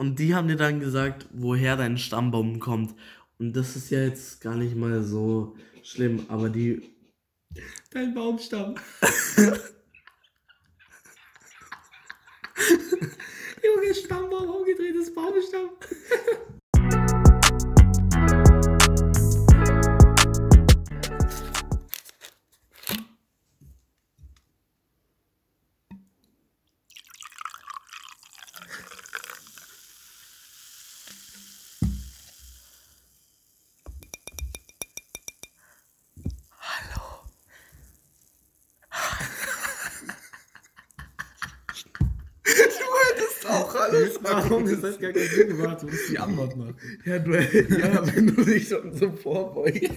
[0.00, 2.94] Und die haben dir dann gesagt, woher dein Stammbaum kommt.
[3.38, 6.80] Und das ist ja jetzt gar nicht mal so schlimm, aber die.
[7.90, 8.76] Dein Baumstamm.
[13.62, 15.68] Junge, Stammbaum, umgedrehtes Baumstamm.
[44.30, 44.64] Warum?
[44.64, 45.82] Das hat gar keinen Sinn gemacht.
[45.82, 46.76] Du musst die Antwort machen.
[47.04, 49.92] Ja, du, ja, wenn du dich schon so vorbeugst.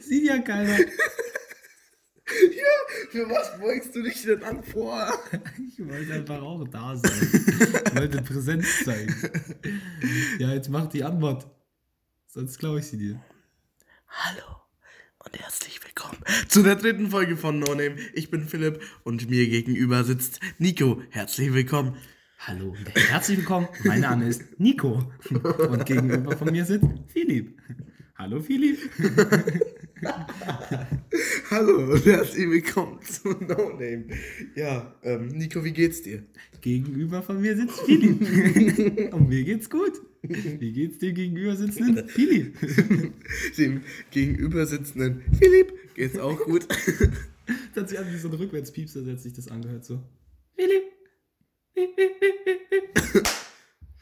[0.00, 0.78] Sieht ja keiner.
[0.78, 2.72] Ja,
[3.10, 5.12] für was beugst du dich denn an vor?
[5.68, 7.28] Ich wollte einfach auch da sein.
[7.86, 9.14] Ich wollte Präsenz zeigen.
[10.38, 11.46] Ja, jetzt mach die Antwort.
[12.26, 13.22] Sonst klaue ich sie dir.
[14.08, 14.62] Hallo
[15.18, 17.96] und herzlich willkommen zu der dritten Folge von No Name.
[18.14, 21.02] Ich bin Philipp und mir gegenüber sitzt Nico.
[21.10, 21.96] Herzlich willkommen.
[22.44, 23.68] Hallo und herzlich willkommen.
[23.84, 25.00] Mein Name ist Nico.
[25.30, 27.56] Und gegenüber von mir sitzt Philipp.
[28.16, 28.78] Hallo Philipp.
[31.50, 34.06] Hallo und herzlich willkommen zu No Name.
[34.56, 36.24] Ja, ähm, Nico, wie geht's dir?
[36.60, 38.20] Gegenüber von mir sitzt Philipp.
[39.12, 39.92] Und mir geht's gut.
[40.22, 42.56] Wie geht's dem gegenüber sitzenden Philipp?
[43.56, 46.66] Dem gegenüber sitzenden Philipp geht's auch gut.
[46.68, 50.02] Das hat sich an wie so ein Rückwärtspiepser, als sich das angehört so.
[50.56, 50.91] Philipp.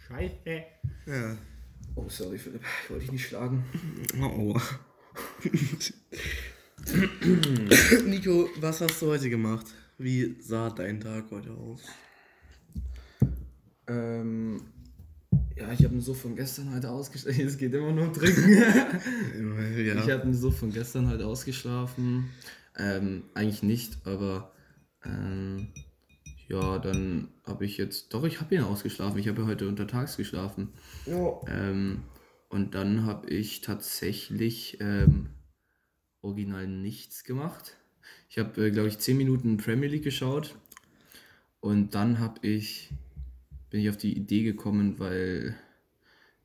[0.09, 0.65] Scheiße.
[1.07, 1.37] Ja.
[1.95, 3.65] Oh, sorry Philipp, ich wollte dich nicht schlagen.
[4.21, 4.59] Oh.
[8.07, 9.67] Nico, was hast du heute gemacht?
[9.99, 11.83] Wie sah dein Tag heute aus?
[13.87, 14.63] Ähm,
[15.57, 17.41] ja, ich habe einen Suff von gestern heute ausgeschlafen.
[17.47, 18.53] Es geht immer nur um Trinken.
[18.53, 19.95] Ja.
[19.95, 22.31] Ich habe einen Suff von gestern heute ausgeschlafen.
[22.79, 24.53] Ähm, eigentlich nicht, aber
[25.05, 25.69] ähm,
[26.51, 29.21] ja, dann habe ich jetzt, doch, ich habe ihn ausgeschlafen.
[29.21, 30.71] Ich habe ja heute untertags geschlafen.
[31.07, 31.41] ja.
[31.47, 32.03] Ähm,
[32.49, 35.29] und dann habe ich tatsächlich ähm,
[36.21, 37.77] original nichts gemacht.
[38.29, 40.57] Ich habe, äh, glaube ich, 10 Minuten Premier League geschaut.
[41.61, 42.91] Und dann habe ich,
[43.71, 45.55] bin ich auf die Idee gekommen, weil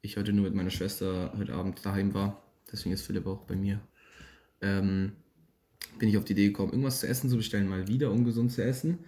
[0.04, 2.44] ich heute nur mit meiner Schwester heute Abend daheim war.
[2.72, 3.82] Deswegen ist Philipp auch bei mir.
[4.62, 5.14] Ähm,
[5.98, 8.64] bin ich auf die Idee gekommen, irgendwas zu essen zu bestellen, mal wieder ungesund zu
[8.64, 9.00] essen.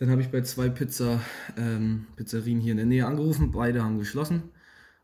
[0.00, 1.20] Dann habe ich bei zwei Pizza,
[1.58, 4.44] ähm, Pizzerien hier in der Nähe angerufen, beide haben geschlossen.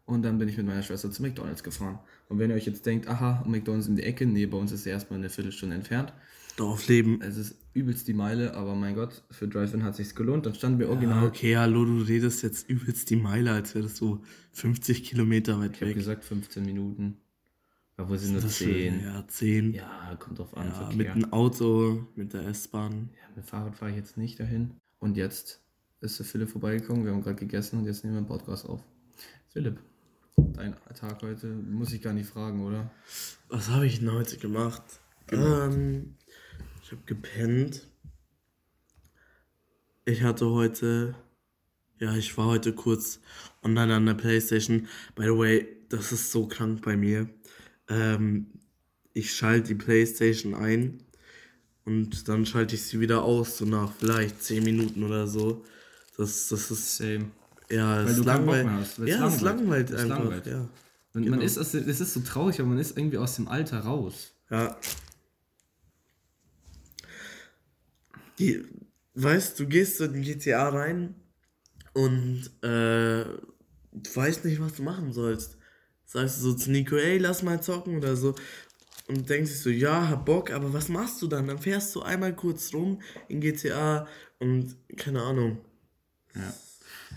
[0.06, 1.98] Und dann bin ich mit meiner Schwester zu McDonalds gefahren.
[2.28, 4.86] Und wenn ihr euch jetzt denkt, aha, McDonalds in die Ecke, nee, bei uns ist
[4.86, 6.14] er erstmal eine Viertelstunde entfernt.
[6.56, 7.20] Dorfleben.
[7.20, 10.46] Es ist übelst die Meile, aber mein Gott, für Drive-In hat sich's gelohnt.
[10.46, 11.26] Dann standen wir original.
[11.26, 15.80] Okay, hallo, du redest jetzt übelst die Meile, als wärst du 50 Kilometer weit Ich
[15.82, 15.96] habe weg.
[15.96, 17.18] gesagt 15 Minuten.
[17.98, 19.02] Aber sind nur Das ist 10.
[19.02, 19.74] Ja, 10.
[19.74, 20.72] Ja, Ja, kommt drauf an.
[20.72, 20.96] Verkehr.
[20.96, 23.10] mit dem Auto, mit der S-Bahn.
[23.12, 24.72] Ja, mit Fahrrad fahre ich jetzt nicht dahin.
[24.98, 25.60] Und jetzt
[26.00, 27.04] ist der Philipp vorbeigekommen.
[27.04, 28.82] Wir haben gerade gegessen und jetzt nehmen wir einen Podcast auf.
[29.48, 29.78] Philipp,
[30.36, 32.90] dein Tag heute muss ich gar nicht fragen, oder?
[33.48, 34.82] Was habe ich denn heute gemacht?
[35.32, 36.14] Ähm,
[36.82, 37.86] ich habe gepennt.
[40.04, 41.14] Ich hatte heute,
[41.98, 43.20] ja, ich war heute kurz
[43.62, 44.86] online an der Playstation.
[45.14, 47.28] By the way, das ist so krank bei mir.
[47.88, 48.46] Ähm,
[49.12, 51.02] ich schalte die Playstation ein
[51.86, 55.64] und dann schalte ich sie wieder aus, so nach vielleicht 10 Minuten oder so.
[56.18, 57.30] Das, das ist, Same.
[57.70, 58.66] ja, Weil es du keinen Bock langweilt.
[58.66, 59.42] mehr hast, Ja, es langweilt.
[59.42, 60.18] langweilt Es einfach.
[60.18, 60.46] langweilt.
[60.46, 60.68] Ja.
[61.14, 61.36] Und Genau.
[61.36, 64.32] man ist, dem- es ist so traurig, aber man ist irgendwie aus dem Alter raus.
[64.50, 64.76] Ja.
[68.38, 68.64] Die,
[69.14, 71.14] weißt du, gehst so in GTA rein
[71.94, 75.56] und äh, du weißt nicht, was du machen sollst.
[76.04, 78.34] Sagst du so zu Nico, ey, lass mal zocken oder so.
[79.08, 81.46] Und denkst dich so, ja, hab Bock, aber was machst du dann?
[81.46, 84.06] Dann fährst du einmal kurz rum in GTA
[84.40, 85.58] und keine Ahnung.
[86.34, 86.52] Ja.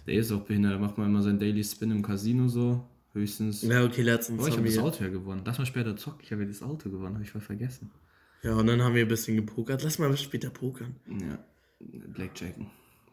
[0.05, 2.85] Der ist auch behindert, der macht mal immer seinen Daily Spin im Casino so.
[3.13, 3.63] Höchstens.
[3.63, 4.77] Ja, okay, letztens Oh, ich habe das.
[4.77, 5.41] Auto ja gewonnen.
[5.43, 6.19] Lass mal später zocken.
[6.21, 7.89] Ich habe ja das Auto gewonnen, habe ich voll vergessen.
[8.43, 9.81] Ja, und dann haben wir ein bisschen gepokert.
[9.83, 10.95] Lass mal später pokern.
[11.07, 11.39] Ja.
[11.79, 12.67] Blackjacken.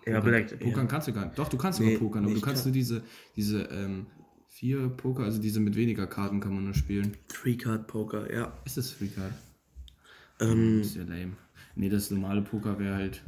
[0.06, 0.84] Ja, Pokern- Black- Pokern ja.
[0.84, 1.38] kannst du gar nicht.
[1.38, 3.02] Doch, du kannst Nee, sogar pokern, aber du kannst kann- nur diese,
[3.34, 4.06] diese ähm,
[4.56, 7.14] vier Poker, also diese mit weniger Karten kann man nur spielen.
[7.28, 8.56] Three-Card-Poker, ja.
[8.64, 9.34] Ist das Free Card?
[10.40, 11.32] Ähm, Das ist ja lame.
[11.74, 13.22] Nee, das normale Poker wäre halt.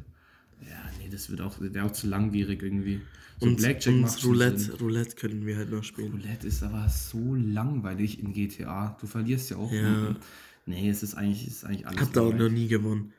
[0.67, 3.03] Ja, nee, das wird auch, wäre auch zu langwierig irgendwie.
[3.41, 4.75] So und Blackjack und macht Roulette, Sinn.
[4.77, 6.13] Roulette können wir halt noch spielen.
[6.13, 8.97] Roulette ist aber so langweilig in GTA.
[8.99, 9.71] Du verlierst ja auch.
[9.71, 10.17] Ja.
[10.65, 12.01] Nee, es ist eigentlich, es ist eigentlich alles.
[12.01, 13.13] Hab da auch noch nie gewonnen.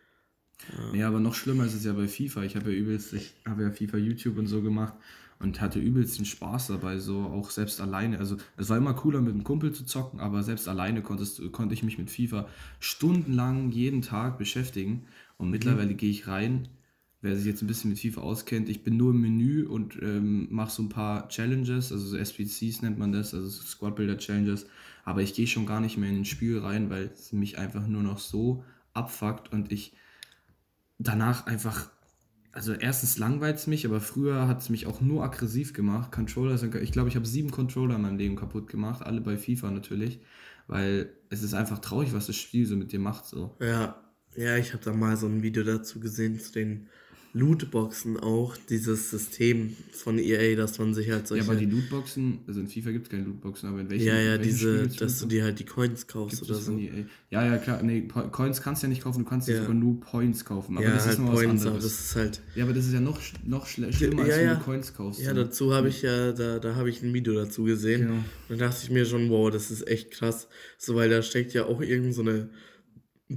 [0.91, 2.43] Nee, aber noch schlimmer ist es ja bei FIFA.
[2.43, 4.95] Ich habe ja übelst, ich habe ja FIFA YouTube und so gemacht.
[5.39, 8.19] Und hatte übelst den Spaß dabei, so auch selbst alleine.
[8.19, 11.73] Also es war immer cooler mit einem Kumpel zu zocken, aber selbst alleine konntest, konnte
[11.73, 12.47] ich mich mit FIFA
[12.79, 15.03] stundenlang jeden Tag beschäftigen
[15.37, 15.51] und Mhm.
[15.51, 16.67] mittlerweile gehe ich rein,
[17.21, 20.47] wer sich jetzt ein bisschen mit FIFA auskennt, ich bin nur im Menü und ähm,
[20.51, 24.17] mache so ein paar Challenges, also so SPCs nennt man das, also so Squad Builder
[24.17, 24.67] Challenges,
[25.05, 27.87] aber ich gehe schon gar nicht mehr in ein Spiel rein, weil es mich einfach
[27.87, 28.63] nur noch so
[28.93, 29.93] abfuckt und ich
[30.97, 31.89] danach einfach,
[32.51, 36.11] also erstens langweilt es mich, aber früher hat es mich auch nur aggressiv gemacht.
[36.11, 39.37] Controller sind, ich glaube, ich habe sieben Controller in meinem Leben kaputt gemacht, alle bei
[39.37, 40.19] FIFA natürlich,
[40.67, 43.25] weil es ist einfach traurig, was das Spiel so mit dir macht.
[43.25, 43.55] So.
[43.59, 44.01] Ja,
[44.35, 46.87] ja, ich habe da mal so ein Video dazu gesehen, zu den
[47.33, 51.43] Lootboxen auch, dieses System von EA, dass man sich halt Ja, solche...
[51.45, 54.29] aber die Lootboxen, also in FIFA gibt es keine Lootboxen, aber in welchen ja, ja,
[54.31, 56.75] welchen diese, dass du dir halt die Coins kaufst oder so.
[56.77, 57.05] EA?
[57.29, 57.83] Ja, ja, klar.
[57.83, 59.61] Nee, Coins kannst du ja nicht kaufen, du kannst ja Ja.
[59.61, 60.75] sogar nur Points kaufen.
[60.77, 61.83] Aber ja, das halt ist noch was Points, aber anderes.
[61.97, 62.41] das ist halt...
[62.55, 64.55] ja, aber das ist ja noch, noch schlimmer, als Ja, wenn ja.
[64.55, 65.21] du Coins kaufst.
[65.21, 68.01] Ja, dazu habe ich ja, da, da habe ich ein Video dazu gesehen.
[68.07, 68.13] Genau.
[68.49, 70.47] Und da dachte ich mir schon, wow, das ist echt krass.
[70.77, 72.49] So, weil da steckt ja auch irgend so eine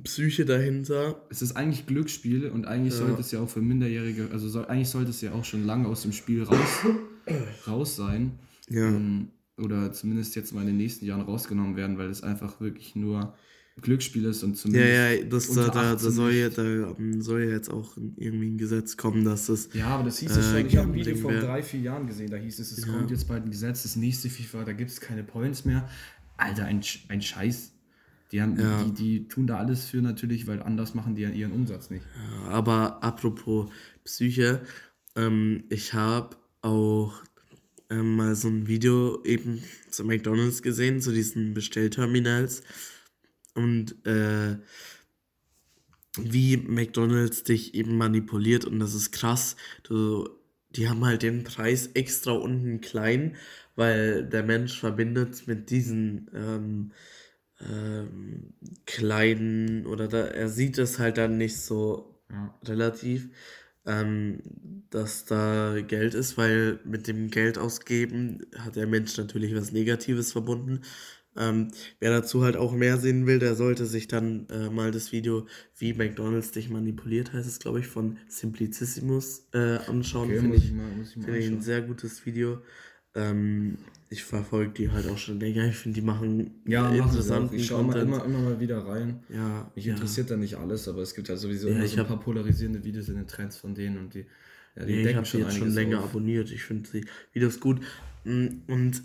[0.05, 1.23] Psyche dahinter.
[1.31, 3.01] Es ist eigentlich Glücksspiel und eigentlich Ja.
[3.01, 5.87] sollte es ja auch für Minderjährige, also soll, eigentlich sollte es ja auch schon lange
[5.89, 6.87] aus dem Spiel raus,
[7.67, 8.39] raus sein.
[8.69, 8.89] Ja.
[8.89, 9.29] Ähm,
[9.59, 13.35] oder zumindest jetzt mal in den nächsten Jahren rausgenommen werden, weil es einfach wirklich nur
[13.81, 14.95] Glücksspiel ist und Ja, zumindest.
[14.95, 18.49] ja, das, da, unter da, da 18 soll ja, da soll ja jetzt auch irgendwie
[18.51, 19.69] ein Gesetz kommen, dass das.
[19.75, 20.67] Ja, aber das hieß Äh, es schon.
[20.67, 22.31] Ich habe ein Video vor drei, vier Jahren gesehen.
[22.31, 22.93] Da hieß es, es Ja.
[22.93, 25.89] kommt jetzt bald ein Gesetz, das nächste FIFA, da gibt es keine Points mehr.
[26.39, 27.72] Alter, ein, ein Scheiß.
[28.33, 28.83] Die, haben, Ja.
[28.85, 32.05] die, die tun da alles für natürlich, weil anders machen die ja ihren Umsatz nicht.
[32.17, 33.71] Ja, aber apropos
[34.05, 34.63] Psyche,
[35.17, 37.13] ähm, ich habe auch
[37.91, 42.63] ähm, mal so ein Video eben zu McDonalds gesehen, zu diesen Bestellterminals.
[43.55, 44.57] Und äh,
[46.19, 49.57] wie McDonalds dich eben manipuliert und das ist krass.
[49.83, 50.29] Du,
[50.71, 53.37] die haben halt den Preis extra unten klein,
[53.77, 56.93] weil der Mensch verbindet mit diesen ähm,
[57.71, 58.55] ähm,
[58.87, 62.59] kleinen oder da, er sieht es halt dann nicht so Ja.
[62.65, 63.29] relativ,
[63.87, 64.41] ähm,
[64.91, 70.33] dass da Geld ist, weil mit dem Geld ausgeben hat der Mensch natürlich was Negatives
[70.33, 70.81] verbunden.
[71.35, 71.69] Ähm,
[71.99, 75.47] wer dazu halt auch mehr sehen will, der sollte sich dann äh, mal das Video,
[75.79, 80.29] wie McDonalds dich manipuliert, heißt es, glaube ich, von Simplicissimus äh, anschauen.
[80.29, 82.59] Okay, Finde ich, ich mal, ich mal finde ich ein sehr gutes Video.
[83.15, 83.79] Ähm,
[84.13, 85.67] ich verfolge die halt auch schon länger.
[85.69, 89.21] Ich finde, die machen Ja, interessanten Ich schaue mal immer, immer mal wieder rein.
[89.29, 89.95] ja, Mich ja.
[89.95, 92.21] interessiert da nicht alles, aber es gibt halt sowieso Ja, immer so ein hab- paar
[92.21, 94.27] polarisierende Videos in den Trends von denen und die,
[94.77, 96.11] ja, die Nee, ich habe die jetzt schon länger auf.
[96.11, 96.51] abonniert.
[96.51, 97.81] Ich finde die Videos gut.
[98.25, 99.03] Mm, Und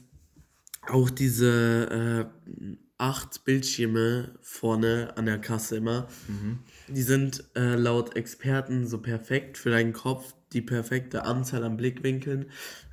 [0.87, 6.59] auch diese äh, acht Bildschirme vorne an der Kasse immer, Mhm.
[6.93, 12.45] die sind äh, laut Experten so perfekt für deinen Kopf, die perfekte Anzahl an Blickwinkeln.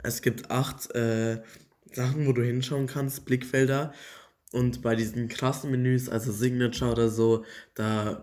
[0.02, 1.40] Es gibt acht äh,
[1.94, 3.92] Sachen, wo du hinschauen kannst, Blickfelder.
[4.52, 7.44] Und bei diesen krassen Menüs, also Signature oder so,
[7.74, 8.22] da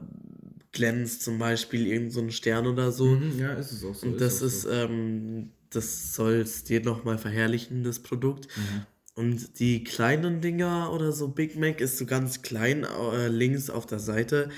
[0.72, 3.06] glänzt zum Beispiel irgend so ein Stern oder so.
[3.06, 4.08] Mhm, ja, ist es auch so.
[4.08, 4.70] Und das auch ist, so.
[4.70, 8.48] ähm, das soll es dir nochmal verherrlichen, das Produkt.
[8.56, 8.86] Mhm.
[9.14, 13.86] Und die kleinen Dinger oder so, Big Mac ist so ganz klein äh, links auf
[13.86, 14.50] der Seite.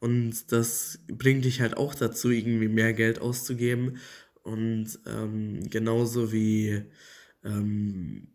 [0.00, 3.98] Und das bringt dich halt auch dazu, irgendwie mehr Geld auszugeben.
[4.42, 6.82] Und ähm, genauso wie
[7.44, 8.29] ähm,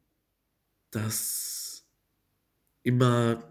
[0.95, 1.85] das
[2.83, 3.43] immer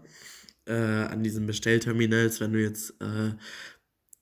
[0.65, 3.33] äh, an diesen Bestellterminals, wenn du jetzt äh,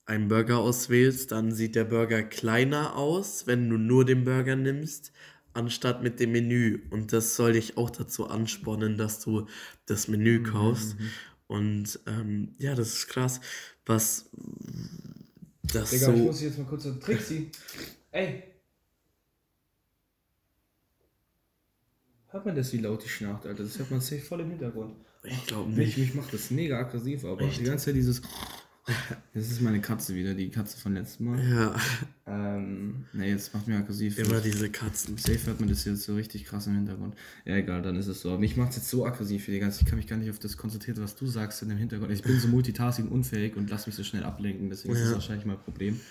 [0.06, 5.14] einen Burger auswählst, dann sieht der Burger kleiner aus, wenn du nur den Burger nimmst,
[5.54, 6.88] anstatt mit dem Menü.
[6.92, 9.48] Und das soll dich auch dazu anspornen, dass du
[9.86, 10.98] das Menü Mhm, kaufst.
[11.48, 13.40] Und ähm, ja, das ist krass,
[13.86, 14.30] was
[15.64, 16.24] das Digga, ich so.
[16.24, 16.84] muss jetzt mal kurz.
[17.00, 17.52] Trixi,
[18.12, 18.53] ey.
[22.34, 23.64] Hört man das, wie laut die schnarcht, Alter?
[23.64, 24.96] Das hört man safe voll im Hintergrund.
[25.24, 25.98] Ich glaube Mich, nicht.
[26.00, 27.60] mich macht das mega aggressiv, aber Echt?
[27.60, 28.22] die ganze Zeit dieses.
[29.34, 31.40] Das ist meine Katze wieder, die Katze von letztem Mal.
[31.50, 31.76] Ja,
[32.28, 34.18] Ähm, ne, jetzt macht mir aggressiv.
[34.18, 35.18] immer diese Katzen.
[35.18, 37.16] Safe hört man das jetzt so richtig krass im Hintergrund.
[37.46, 38.38] Ja, egal, dann ist es so.
[38.38, 39.82] Mich macht es jetzt so aggressiv für die ganze.
[39.84, 42.12] Ich kann mich gar nicht auf das konzentrieren, was du sagst in dem Hintergrund.
[42.12, 45.06] Ich bin so multitasking unfähig und lass mich so schnell ablenken, deswegen ist Ja.
[45.06, 46.02] das wahrscheinlich mein Problem.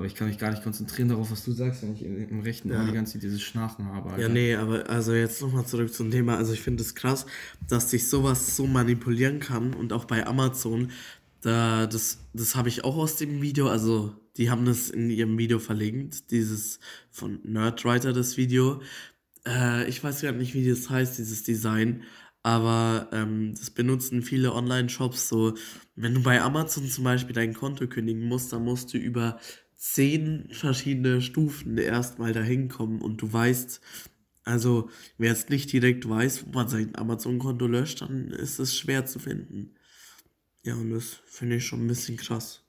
[0.00, 2.70] Aber ich kann mich gar nicht konzentrieren darauf, was du sagst, wenn ich im rechten
[2.70, 2.86] Ohr Ja.
[2.86, 4.08] die ganze Zeit dieses Schnarchen habe.
[4.08, 4.28] Ja, Alter.
[4.30, 6.38] nee, aber also jetzt nochmal zurück zum Thema.
[6.38, 7.26] Also ich finde es krass,
[7.68, 10.90] dass sich sowas so manipulieren kann und auch bei Amazon,
[11.42, 15.36] da das, das habe ich auch aus dem Video, also die haben das in ihrem
[15.36, 16.80] Video verlinkt, dieses
[17.10, 18.80] von Nerdwriter, das Video.
[19.46, 22.04] Äh, ich weiß gerade nicht, wie das heißt, dieses Design,
[22.42, 25.52] aber ähm, das benutzen viele Online-Shops so.
[25.94, 29.38] Wenn du bei Amazon zum Beispiel dein Konto kündigen musst, dann musst du über
[29.80, 33.80] zehn verschiedene Stufen erstmal dahin kommen und du weißt,
[34.44, 39.06] Also, wer jetzt nicht direkt weiß, wo man sein Amazon-Konto löscht, dann ist es schwer
[39.06, 39.76] zu finden.
[40.64, 42.64] Ja, und das finde ich schon ein bisschen krass.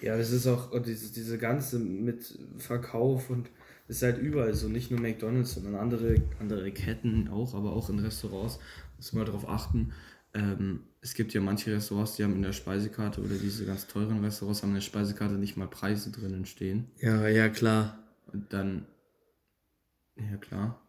[0.00, 3.50] Ja, das ist auch diese, diese ganze mit Verkauf und
[3.88, 7.88] das ist halt überall so, nicht nur McDonalds, sondern andere, andere Ketten auch, aber auch
[7.90, 8.58] in Restaurants.
[8.96, 9.92] Muss man darauf achten.
[10.38, 14.24] Ähm, es gibt ja manche Restaurants, die haben in der Speisekarte oder diese ganz teuren
[14.24, 16.86] Restaurants haben in der Speisekarte nicht mal Preise drinnen stehen.
[17.00, 17.98] Ja, ja, klar.
[18.32, 18.86] Und dann,
[20.16, 20.80] ja klar.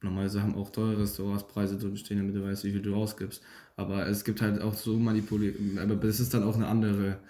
[0.00, 3.40] Normalerweise haben auch teure Restaurants Preise drin stehen, damit du weißt, wie viel du ausgibst.
[3.76, 7.20] Aber es gibt halt auch so Manipulierung, aber das ist dann auch eine andere,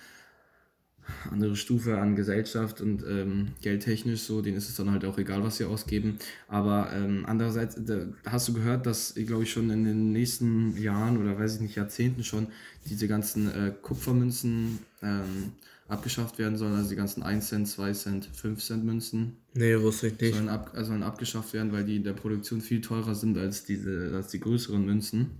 [1.30, 5.42] andere Stufe an Gesellschaft und ähm, geldtechnisch so, denen ist es dann halt auch egal,
[5.42, 6.18] was sie ausgeben.
[6.48, 7.76] Aber ähm, andererseits,
[8.24, 11.76] hast du gehört, dass, glaube ich, schon in den nächsten Jahren oder weiß ich nicht,
[11.76, 12.48] Jahrzehnten schon
[12.88, 15.52] diese ganzen äh, Kupfermünzen ähm,
[15.88, 19.36] abgeschafft werden sollen, also die ganzen 1 Cent, 2 Cent, 5 Cent Münzen.
[19.54, 20.34] Nee, wusste ich nicht.
[20.34, 23.64] Sollen, ab, äh, sollen abgeschafft werden, weil die in der Produktion viel teurer sind als,
[23.64, 25.30] diese, als die größeren Münzen.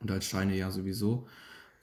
[0.00, 1.26] Und als Scheine ja sowieso.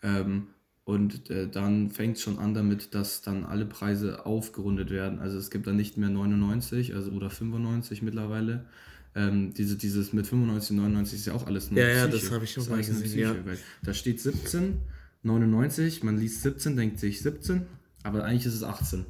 [0.03, 0.47] Ähm,
[0.83, 5.19] und äh, dann fängt es schon an damit, dass dann alle Preise aufgerundet werden.
[5.19, 8.65] Also es gibt dann nicht mehr 99 also, oder 95 mittlerweile.
[9.13, 12.45] Ähm, diese, dieses mit 95, 99 ist ja auch alles nur Ja, ja, das habe
[12.45, 13.01] ich schon mal gesehen.
[13.01, 13.35] Psyche, ja.
[13.83, 14.77] da steht 17,
[15.23, 17.63] 99, man liest 17, denkt sich 17,
[18.03, 19.05] aber eigentlich ist es 18.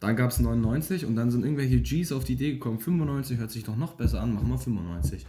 [0.00, 3.52] Dann gab es 99 und dann sind irgendwelche Gs auf die Idee gekommen, 95 hört
[3.52, 5.26] sich doch noch besser an, machen wir 95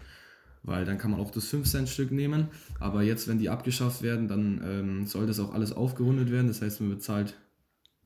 [0.64, 2.48] weil dann kann man auch das 5-Cent-Stück nehmen.
[2.80, 6.48] Aber jetzt, wenn die abgeschafft werden, dann ähm, soll das auch alles aufgerundet werden.
[6.48, 7.36] Das heißt, man bezahlt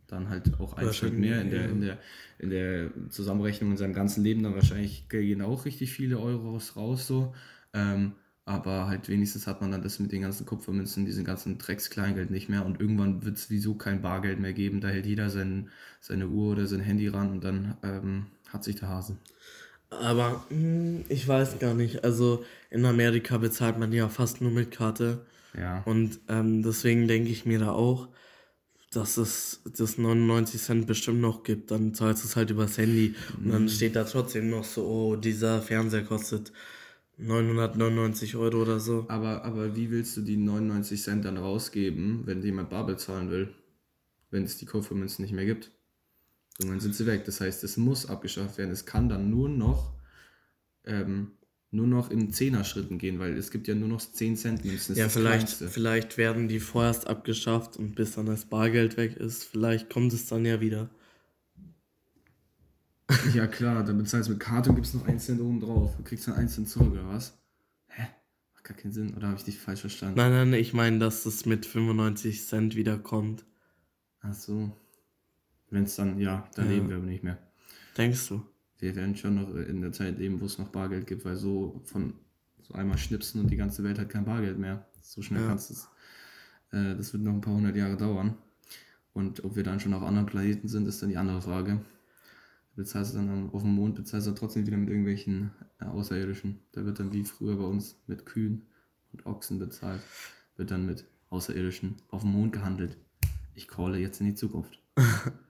[0.07, 1.99] dann halt auch ein Stück mehr in der, in, der,
[2.39, 4.43] in der Zusammenrechnung in seinem ganzen Leben.
[4.43, 7.35] Dann wahrscheinlich gehen auch richtig viele Euros raus so.
[7.73, 8.13] Ähm,
[8.45, 12.47] aber halt wenigstens hat man dann das mit den ganzen Kupfermünzen, diesen ganzen Dreckskleingeld nicht
[12.47, 14.79] mehr und irgendwann wird es wieso kein Bargeld mehr geben.
[14.79, 18.77] Da hält jeder sein, seine Uhr oder sein Handy ran und dann ähm, hat sich
[18.77, 19.17] der Hase.
[19.89, 22.03] Aber mh, hm, ich weiß gar nicht.
[22.03, 25.25] Also in Amerika bezahlt man ja fast nur mit Karte.
[25.57, 25.81] Ja.
[25.85, 28.09] Und ähm, deswegen denke ich mir da auch,
[28.91, 31.71] dass es das 99 Cent bestimmt noch gibt.
[31.71, 33.15] Dann zahlst du es halt übers Handy.
[33.37, 33.69] Und dann mhm.
[33.69, 36.51] steht da trotzdem noch so, oh, dieser Fernseher kostet
[37.17, 39.05] 999 Euro oder so.
[39.09, 43.53] Aber, aber wie willst du die 99 Cent dann rausgeben, wenn jemand bar bezahlen will?
[44.29, 45.71] Wenn es die Kupfermünzen nicht mehr gibt?
[46.57, 47.25] Irgendwann sind sie weg.
[47.25, 48.71] Das heißt, es muss abgeschafft werden.
[48.71, 49.93] Es kann dann nur noch,
[50.85, 51.33] ähm,
[51.69, 54.95] nur noch in Zehner-Schritten gehen, weil es gibt ja nur noch 10 Cent Münzen.
[54.95, 59.89] Ja, vielleicht, vielleicht werden die vorerst abgeschafft und bis dann das Bargeld weg ist, vielleicht
[59.89, 60.89] kommt es dann ja wieder.
[63.33, 65.95] Ja klar, dann bezahlst du mit Karte und gibst noch 1 Cent oben drauf.
[65.95, 67.37] Du kriegst dann 1 Cent zurück, oder was?
[67.87, 68.07] Hä?
[68.53, 70.15] Macht gar keinen Sinn, oder habe ich dich falsch verstanden?
[70.17, 73.45] Nein, nein, ich meine, dass es mit 95 Cent wieder kommt.
[74.21, 74.71] Ach so.
[75.69, 76.69] Wenn es dann, ja, da ja.
[76.69, 77.37] leben wir aber nicht mehr.
[77.97, 78.43] Denkst du?
[78.79, 81.81] Wir werden schon noch in der Zeit leben, wo es noch Bargeld gibt, weil so
[81.85, 82.13] von
[82.61, 84.85] so einmal schnipsen und die ganze Welt hat kein Bargeld mehr.
[85.01, 85.47] So schnell ja.
[85.47, 85.89] kannst du es.
[86.71, 88.37] Äh, das wird noch ein paar hundert Jahre dauern.
[89.13, 91.81] Und ob wir dann schon auf anderen Planeten sind, ist dann die andere Frage.
[92.75, 96.59] Bezahlst du dann auf dem Mond, bezahlst du trotzdem wieder mit irgendwelchen äh, Außerirdischen.
[96.73, 98.67] Da wird dann wie früher bei uns mit Kühen
[99.11, 100.01] und Ochsen bezahlt.
[100.55, 102.97] Wird dann mit Außerirdischen auf dem Mond gehandelt.
[103.55, 104.79] Ich calle jetzt in die Zukunft.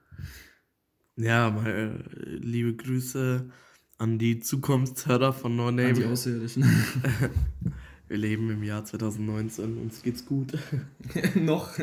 [1.16, 3.50] Ja, mal, äh, liebe Grüße
[3.98, 5.88] an die Zukunftshörer von No Name.
[5.88, 6.64] An die Außerirdischen.
[8.08, 10.56] Wir leben im Jahr 2019, uns geht's gut.
[11.34, 11.78] Noch.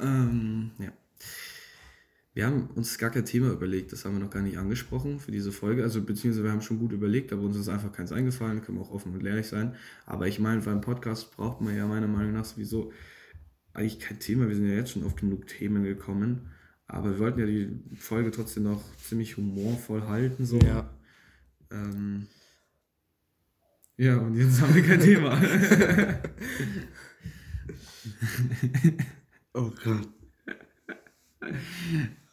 [0.00, 0.92] ähm, ja.
[2.34, 5.30] Wir haben uns gar kein Thema überlegt, das haben wir noch gar nicht angesprochen für
[5.30, 5.82] diese Folge.
[5.82, 8.82] Also beziehungsweise wir haben schon gut überlegt, aber uns ist einfach keins eingefallen, können wir
[8.82, 9.76] auch offen und ehrlich sein.
[10.06, 12.90] Aber ich meine, beim Podcast braucht man ja meiner Meinung nach sowieso
[13.74, 14.48] eigentlich kein Thema.
[14.48, 16.50] Wir sind ja jetzt schon auf genug Themen gekommen.
[16.86, 20.44] Aber wir wollten ja die Folge trotzdem noch ziemlich humorvoll halten.
[20.44, 20.58] So.
[20.58, 20.90] Ja.
[21.70, 22.26] Ähm,
[23.96, 25.40] ja, und jetzt haben wir kein Thema.
[29.54, 30.08] oh Gott.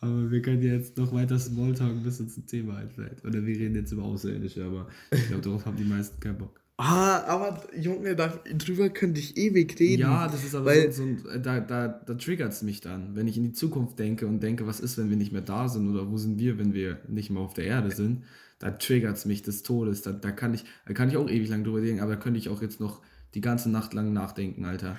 [0.01, 3.23] Aber wir können jetzt noch weiter Smalltalken, bis uns ein Thema einfällt.
[3.25, 6.61] Oder wir reden jetzt über Außerirdische, aber ich glaube, darauf haben die meisten keinen Bock.
[6.81, 10.03] Ah, aber Junge, darüber könnte ich ewig reden.
[10.03, 13.17] Ja, das ist aber weil, so, so da, da, da triggert es mich dann.
[13.17, 15.67] Wenn ich in die Zukunft denke und denke, was ist, wenn wir nicht mehr da
[15.67, 18.23] sind oder wo sind wir, wenn wir nicht mehr auf der Erde sind,
[18.59, 20.03] da triggert es mich des Todes.
[20.03, 22.39] Da, da, kann ich, da kann ich auch ewig lang drüber denken, aber da könnte
[22.39, 23.01] ich auch jetzt noch
[23.33, 24.97] die ganze Nacht lang nachdenken, Alter.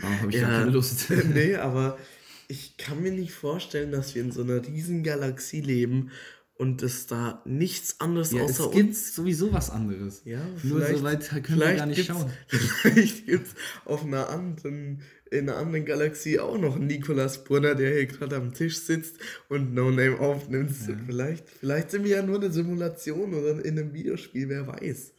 [0.00, 1.10] Warum habe ich ja, da keine Lust?
[1.34, 1.96] nee, aber
[2.46, 6.10] ich kann mir nicht vorstellen, dass wir in so einer riesen Galaxie leben
[6.62, 9.14] und es da nichts anderes Ja, außer es gibt uns.
[9.16, 10.22] sowieso was anderes.
[10.24, 12.30] Ja, Nur so weit können wir vielleicht gar nicht schauen.
[12.48, 13.54] Vielleicht gibt es
[13.84, 15.00] auf einer anderen,
[15.32, 19.16] in einer anderen Galaxie auch noch einen Nikolas Brunner, der hier gerade am Tisch sitzt
[19.48, 20.70] und No Name aufnimmt.
[21.06, 25.14] Vielleicht, vielleicht sind wir ja nur eine Simulation oder in einem Videospiel, wer weiß.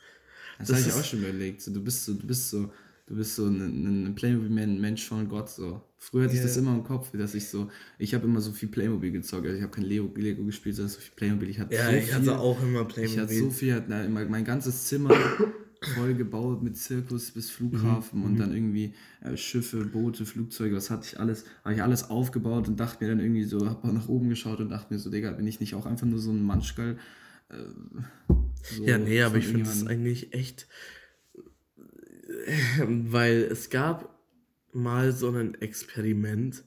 [0.59, 1.61] Das, Das habe ich auch schon überlegt.
[1.61, 2.71] So, du bist so, du bist so,
[3.07, 5.49] du bist so ein, ein Playmobil-Mensch von Gott.
[5.49, 5.81] So.
[6.03, 8.69] Früher hatte ich das immer im Kopf, dass ich so, ich habe immer so viel
[8.69, 9.45] Playmobil gezockt.
[9.45, 11.49] Also ich habe kein Lego, Lego gespielt, sondern so viel Playmobil.
[11.49, 13.51] Ich hatte Ja, so ich viel, hatte auch immer Ich hatte so Playmobil.
[13.51, 15.33] viel, hatte na, mein, mein ganzes Zimmer
[15.81, 20.89] voll gebaut mit Zirkus bis Flughafen Mhm, und dann irgendwie äh, Schiffe, Boote, Flugzeuge, was
[20.89, 24.07] hatte ich alles, habe ich alles aufgebaut und dachte mir dann irgendwie so, habe nach
[24.09, 26.43] oben geschaut und dachte mir so, Digga, bin ich nicht auch einfach nur so ein
[26.43, 26.97] Manschgall?
[27.49, 27.55] Äh,
[28.69, 30.67] so Ja, nee, aber ich finde es eigentlich echt,
[32.87, 34.12] weil es gab
[34.75, 36.63] mal so ein Experiment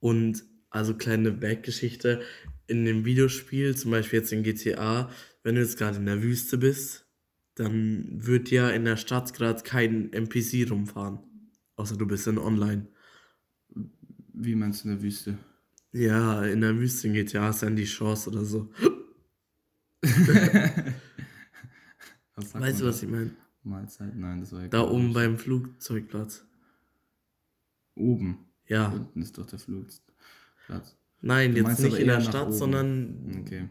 [0.00, 2.22] und also kleine Backgeschichte
[2.66, 5.10] in dem Videospiel, zum Beispiel jetzt in GTA,
[5.42, 7.06] wenn du jetzt gerade in der Wüste bist,
[7.54, 11.18] dann wird ja in der Stadt gerade kein NPC rumfahren,
[11.76, 12.86] außer du bist in Online.
[14.34, 15.38] Wie meinst du in der Wüste?
[15.92, 18.70] Ja, in der Wüste in GTA ist dann die Chance oder so.
[22.52, 23.34] Weißt du, was ich meine?
[23.64, 24.14] Mahlzeit?
[24.14, 26.46] Nein, das war ja Da oben beim Flugzeugplatz.
[27.98, 28.38] Oben.
[28.66, 28.88] Ja.
[28.88, 30.96] Unten ist doch der Flugplatz.
[31.20, 33.68] Nein, Du jetzt nicht aber in der Stadt, sondern Okay.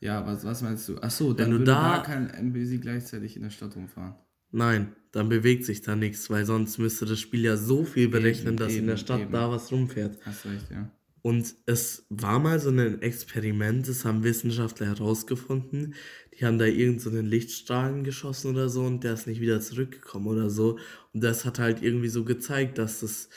[0.00, 0.96] Ja, was, was meinst du?
[0.98, 4.14] Achso, dann würde da- da kein MBC gleichzeitig in der Stadt rumfahren.
[4.50, 8.56] nein, dann bewegt sich da nichts, weil sonst müsste das Spiel ja so viel berechnen,
[8.56, 9.32] dass in eben, der Stadt eben.
[9.32, 10.16] da was rumfährt.
[10.24, 10.90] Hast recht, ja.
[11.22, 15.94] Und es war mal so ein Experiment, das haben Wissenschaftler herausgefunden.
[16.38, 19.60] Die haben da irgend so einen Lichtstrahlen geschossen oder so und der ist nicht wieder
[19.60, 20.78] zurückgekommen oder so.
[21.12, 23.28] Und das hat halt irgendwie so gezeigt, dass das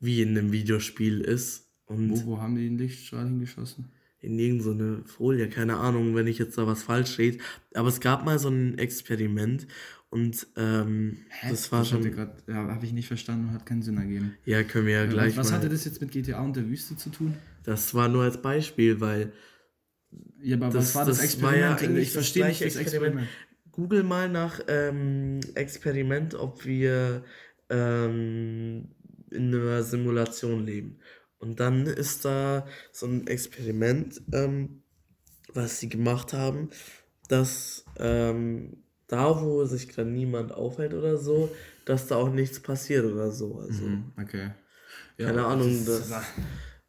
[0.00, 1.68] wie in einem Videospiel ist.
[1.86, 3.90] Und Wo, wo haben die den Lichtstrahl hingeschossen?
[4.22, 7.42] in irgendeine Folie, keine Ahnung, wenn ich jetzt da was falsch steht.
[7.74, 9.66] Aber es gab mal so ein Experiment
[10.12, 12.08] und ähm, das war hat schon.
[12.12, 14.34] grad- ja, habe ich nicht verstanden und hat keinen Sinn ergeben.
[14.44, 15.56] Ja, können wir ja gleich was mal.
[15.56, 17.34] hatte das jetzt mit GTA und der Wüste zu tun?
[17.64, 19.32] das war nur als Beispiel, weil
[20.40, 21.82] Ja, aber Das- was war das, das war ja Experiment?
[21.96, 23.28] eigentlich ich verstehe das nicht das Experiment.
[23.70, 27.24] Google mal nach ähm, Experiment, ob wir
[27.70, 28.88] ähm,
[29.30, 30.98] in einer Simulation leben.
[31.38, 34.82] Und dann ist da so ein Experiment, ähm,
[35.54, 36.68] was sie gemacht haben,
[37.28, 38.76] dass ähm,
[39.12, 41.50] da, wo sich gerade niemand aufhält oder so,
[41.84, 43.58] dass da auch nichts passiert oder so.
[43.58, 44.50] Also, Mhm, okay.
[45.18, 46.24] Ja, keine Ahnung, das, das,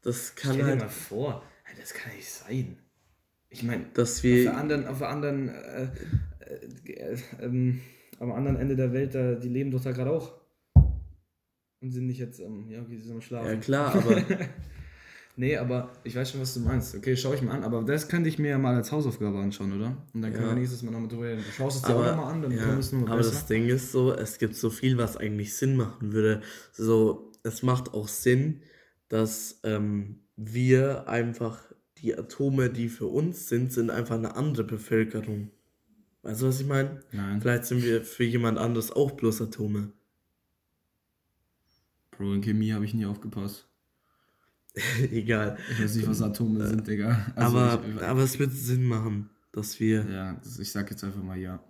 [0.02, 1.44] das kann Stell dir halt, mal vor,
[1.78, 2.78] das kann nicht sein.
[3.50, 4.58] Ich meine, dass auf der wir.
[4.58, 5.84] anderen, auf der anderen, äh,
[6.86, 7.82] äh, äh, ähm,
[8.20, 10.40] am anderen Ende der Welt, da, die leben doch da gerade auch.
[11.82, 13.50] Und sind nicht jetzt, ähm, ja, okay, sie sind am Schlafen.
[13.50, 14.24] Ja, klar, aber.
[15.36, 16.96] Nee, aber ich weiß schon, was du meinst.
[16.96, 17.64] Okay, schau ich mal an.
[17.64, 19.98] Aber das könnte ich mir ja mal als Hausaufgabe anschauen, oder?
[20.14, 20.50] Und dann können Ja.
[20.54, 21.44] wir nächstes Mal nochmal drüber reden.
[21.44, 23.32] Du schaust es dir auch nochmal an, dann ja, wir es nochmal aber besser.
[23.32, 26.42] das Ding ist so, es gibt so viel, was eigentlich Sinn machen würde.
[26.72, 28.62] So, es macht auch Sinn,
[29.10, 31.60] dass ähm, wir einfach
[31.98, 35.50] die Atome, die für uns sind, sind einfach eine andere Bevölkerung.
[36.22, 37.00] Weißt du, was ich meine?
[37.12, 37.42] Nein.
[37.42, 39.92] Vielleicht sind wir für jemand anderes auch bloß Atome.
[42.12, 43.68] Bro, in Chemie habe ich nie aufgepasst.
[45.12, 45.58] Egal.
[45.72, 47.32] Ich weiß nicht, was Atome sind, Digga.
[47.36, 50.10] Also aber, ich, aber es wird Sinn machen, dass wir.
[50.10, 51.64] Ja, ich sag jetzt einfach mal ja.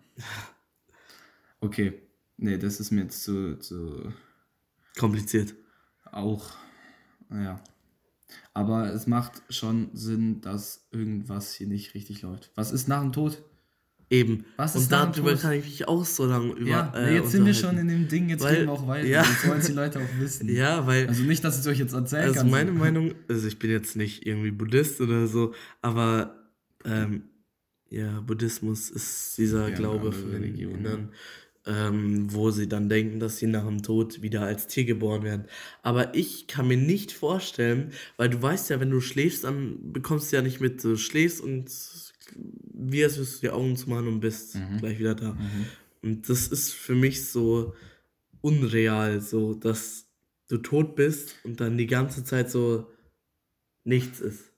[1.60, 2.02] Okay.
[2.38, 4.12] Nee, das ist mir jetzt zu, zu
[4.98, 5.54] Kompliziert.
[6.12, 6.52] auch.
[7.30, 7.62] Naja.
[8.54, 12.52] Aber es macht schon Sinn, dass irgendwas hier nicht richtig läuft.
[12.56, 13.44] Was ist nach dem Tod?
[14.10, 14.46] Eben.
[14.58, 16.70] Was ist Und darüber kann ich mich auch so lange über.
[16.70, 19.08] Ja, äh, jetzt sind wir schon in dem Ding, jetzt Weil- gehen wir auch weiter.
[19.08, 19.24] ja.
[19.24, 20.50] Jetzt wollen die Leute auch wissen.
[20.50, 21.08] Ja, weil.
[21.08, 22.50] Also nicht, dass ich es euch jetzt erzählen Also kann.
[22.52, 22.78] meine so.
[22.78, 26.36] Meinung, also ich bin jetzt nicht irgendwie Buddhist oder so, aber
[26.86, 27.24] ähm,
[27.90, 31.10] ja, Buddhismus ist dieser Ja, Glaube eine von andere den Religion, Kindern,
[31.66, 35.46] ähm, wo sie dann denken, dass sie nach dem Tod wieder als Tier geboren werden.
[35.82, 40.32] Aber ich kann mir nicht vorstellen, weil du weißt ja, wenn du schläfst, dann bekommst
[40.32, 41.70] du ja nicht mit, du schläfst und
[42.36, 44.78] wie wirst du die Augen zumachen und bist Mhm.
[44.80, 45.34] gleich wieder da.
[45.34, 45.66] Mhm.
[46.02, 47.74] Und das ist für mich so
[48.42, 50.06] unreal, so dass
[50.50, 52.88] du tot bist und dann die ganze Zeit so
[53.86, 54.52] nichts ist.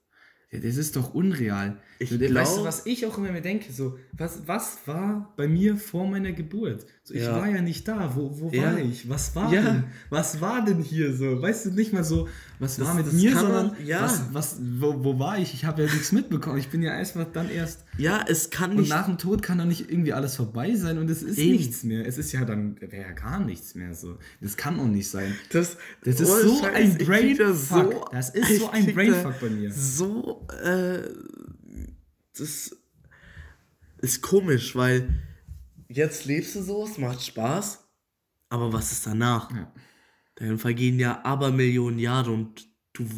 [0.50, 1.80] Ja, das ist doch unreal.
[1.98, 3.72] Ich weißt glaub- du, was ich auch immer mir denke?
[3.72, 6.86] So, was, was war bei mir vor meiner Geburt?
[7.08, 7.36] So, ich Ja.
[7.36, 8.10] war ja nicht da.
[8.16, 8.64] Wo, wo Ja.
[8.72, 9.08] war ich?
[9.08, 9.62] Was war Ja.
[9.62, 9.84] denn?
[10.10, 11.40] Was war denn hier so?
[11.40, 12.26] Weißt du nicht mal so,
[12.58, 14.02] was Das- war mit das mir, man- sondern ja.
[14.02, 15.54] was, was, wo, wo war ich?
[15.54, 16.58] Ich habe ja nichts mitbekommen.
[16.58, 17.84] Ich bin ja einfach dann erst.
[17.96, 18.88] Ja, es kann Und nicht.
[18.88, 21.52] nach dem Tod kann doch nicht irgendwie alles vorbei sein und es ist Eben.
[21.52, 22.04] nichts mehr.
[22.04, 24.18] Es ist ja dann, wäre ja gar nichts mehr so.
[24.40, 25.32] Das kann auch nicht sein.
[25.52, 28.10] das, Das ist ohne so Scheiß, ein Brainfuck.
[28.10, 29.72] Das ist so ein Brainfuck bei mir.
[29.72, 31.02] So, äh,
[32.36, 32.76] das
[33.98, 35.08] ist komisch, weil
[35.88, 37.84] jetzt lebst du so, es macht Spaß,
[38.48, 39.50] aber was ist danach?
[39.50, 39.72] Ja.
[40.36, 43.08] Dann vergehen ja Abermillionen Jahre und du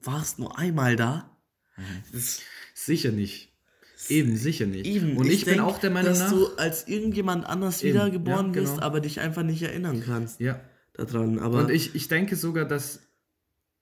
[0.00, 1.36] warst nur einmal da.
[2.12, 2.40] Das
[2.74, 3.52] Sicher nicht.
[4.08, 4.86] Eben, sicher nicht.
[4.86, 6.30] Eben, Und ich, bin denk, auch der Meinung dass nach.
[6.30, 8.86] du als irgendjemand anders Eben, wiedergeboren ja, bist, genau.
[8.86, 10.60] aber dich einfach nicht erinnern kannst ja.
[10.94, 11.40] daran.
[11.40, 13.00] Aber Und ich, ich denke sogar, dass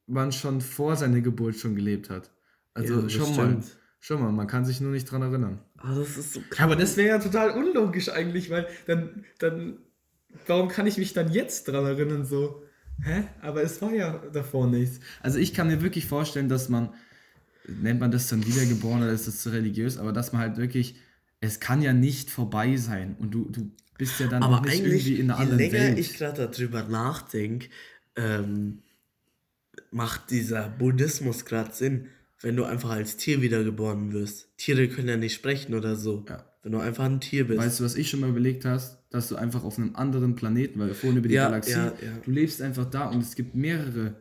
[0.07, 2.31] man schon vor seiner Geburt schon gelebt hat.
[2.73, 3.63] Also Ja, schon mal.
[4.07, 5.59] Schon mal, man kann sich nur nicht dran erinnern.
[5.79, 9.79] ah, das ist so Aber das wäre ja total unlogisch eigentlich, weil dann, dann,
[10.47, 12.63] warum kann ich mich dann jetzt dran erinnern, so,
[13.03, 13.25] hä?
[13.41, 15.01] Aber es war ja davor nichts.
[15.23, 16.95] Also ich kann mir wirklich vorstellen, dass man,
[17.67, 20.95] nennt man das dann wiedergeboren oder ist das zu religiös, aber dass man halt wirklich,
[21.41, 25.17] es kann ja nicht vorbei sein und du, du bist ja dann Aber nicht irgendwie
[25.19, 25.99] in einer je anderen länger Welt.
[25.99, 27.71] ich gerade darüber nachdenke,
[28.15, 28.83] ähm,
[29.91, 32.07] macht dieser Buddhismus gerade Sinn,
[32.43, 34.57] wenn du einfach als Tier wiedergeboren wirst.
[34.57, 36.25] Tiere können ja nicht sprechen oder so.
[36.29, 36.45] Ja.
[36.63, 37.61] Wenn du einfach ein Tier bist.
[37.61, 38.99] Weißt du, was ich schon mal überlegt hast?
[39.11, 41.93] Dass du einfach auf einem anderen Planeten, weil wir vorhin über die Ja, Galaxie, ja,
[42.25, 44.17] du lebst einfach da und es gibt mehrere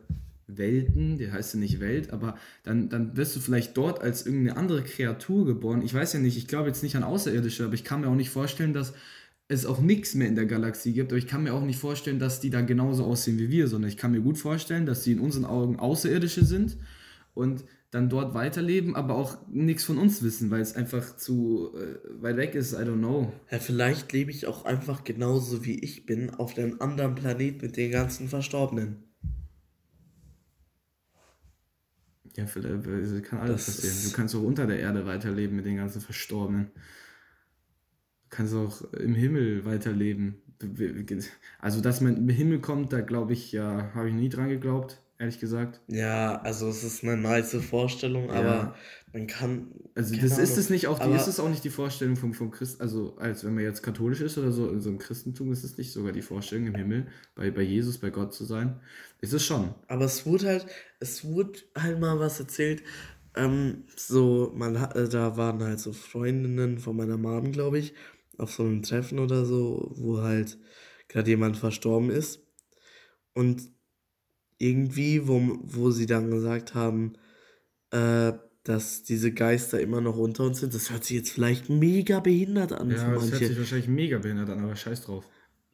[0.46, 4.56] Welten, die heißt ja nicht Welt, aber dann, dann wirst du vielleicht dort als irgendeine
[4.56, 5.82] andere Kreatur geboren.
[5.82, 8.14] Ich weiß ja nicht, ich glaube jetzt nicht an Außerirdische, aber ich kann mir auch
[8.14, 8.94] nicht vorstellen, dass
[9.48, 12.18] es auch nichts mehr in der Galaxie gibt, aber ich kann mir auch nicht vorstellen,
[12.18, 15.12] dass die da genauso aussehen wie wir, sondern ich kann mir gut vorstellen, dass sie
[15.12, 16.76] in unseren Augen Außerirdische sind
[17.34, 22.22] und dann dort weiterleben, aber auch nichts von uns wissen, weil es einfach zu äh,
[22.22, 23.32] weit weg ist, I don't know.
[23.50, 27.76] ja, vielleicht lebe ich auch einfach genauso wie ich bin auf einem anderen Planet mit
[27.76, 29.04] den ganzen Verstorbenen.
[32.36, 34.10] Ja, vielleicht, äh, kann alles Das passieren.
[34.10, 36.66] Du kannst auch unter der Erde weiterleben mit den ganzen Verstorbenen.
[36.74, 40.42] Du kannst auch im Himmel weiterleben.
[41.60, 45.02] Also, dass man im Himmel kommt, da glaube ich, ja, habe ich nie dran geglaubt,
[45.18, 45.80] ehrlich gesagt.
[45.88, 48.74] Ja, also es ist eine nice Vorstellung, aber
[49.12, 49.72] man kann.
[49.94, 50.58] Also das ist Ahnung.
[50.58, 53.44] es nicht auch, die ist es auch nicht die Vorstellung vom, vom Christ, also als
[53.44, 56.12] wenn man jetzt katholisch ist oder so, in so einem Christentum ist es nicht sogar
[56.12, 58.80] die Vorstellung im Himmel, bei, bei Jesus, bei Gott zu sein.
[59.20, 59.74] Ist es schon.
[59.88, 60.66] Aber es wurde halt,
[61.00, 62.82] es wurde halt mal was erzählt.
[63.34, 67.94] Ähm, so, man hat, äh, da waren halt so Freundinnen von meiner Mom, glaube ich,
[68.38, 70.58] auf so einem Treffen oder so, wo halt
[71.08, 72.40] gerade jemand verstorben ist.
[73.34, 73.75] Und
[74.58, 77.14] irgendwie, wo, wo sie dann gesagt haben,
[77.90, 78.32] äh,
[78.64, 82.72] dass diese Geister immer noch unter uns sind, das hört sich jetzt vielleicht mega behindert
[82.72, 85.24] an Ja, das hört sich wahrscheinlich mega behindert an, aber scheiß drauf.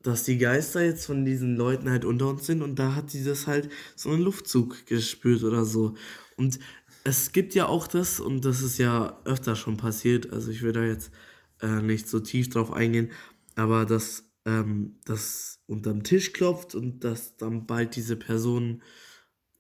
[0.03, 3.47] dass die Geister jetzt von diesen Leuten halt unter uns sind und da hat dieses
[3.47, 5.95] halt so einen Luftzug gespürt oder so.
[6.37, 6.59] Und
[7.05, 10.73] es gibt ja auch das, und das ist ja öfter schon passiert, also ich will
[10.73, 11.13] da jetzt
[11.61, 13.11] äh, nicht so tief drauf eingehen,
[13.55, 18.83] aber dass ähm, das unterm Tisch klopft und dass dann bald diese Person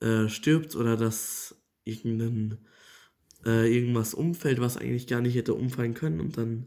[0.00, 2.58] äh, stirbt oder dass irgendein,
[3.46, 6.66] äh, irgendwas umfällt, was eigentlich gar nicht hätte umfallen können und dann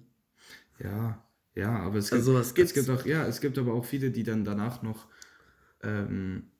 [0.80, 1.24] Ja,
[1.56, 4.12] ja, aber es gibt, Also was es gibt auch, ja, es gibt aber auch viele,
[4.12, 5.08] die dann danach noch,
[5.84, 6.52] ähm,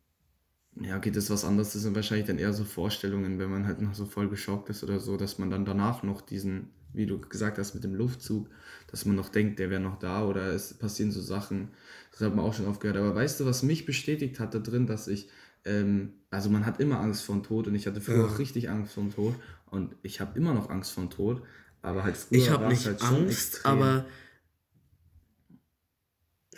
[0.82, 3.66] ja, okay, das ist was anderes, das sind wahrscheinlich dann eher so Vorstellungen, wenn man
[3.68, 7.06] halt noch so voll geschockt ist oder so, dass man dann danach noch diesen, wie
[7.06, 8.50] du gesagt hast, mit dem Luftzug,
[8.88, 11.70] dass man noch denkt, der wäre noch da oder es passieren so Sachen,
[12.12, 12.98] das hat man auch schon oft gehört.
[12.98, 15.30] Aber weißt du, was mich bestätigt hat da drin, dass ich,
[15.66, 18.26] ähm, also man hat immer Angst vor dem Tod und ich hatte früher Ja.
[18.28, 21.44] auch richtig Angst vor dem Tod und ich habe immer noch Angst vor dem Tod,
[21.82, 24.06] aber halt früher Ich habe nicht halt Angst, aber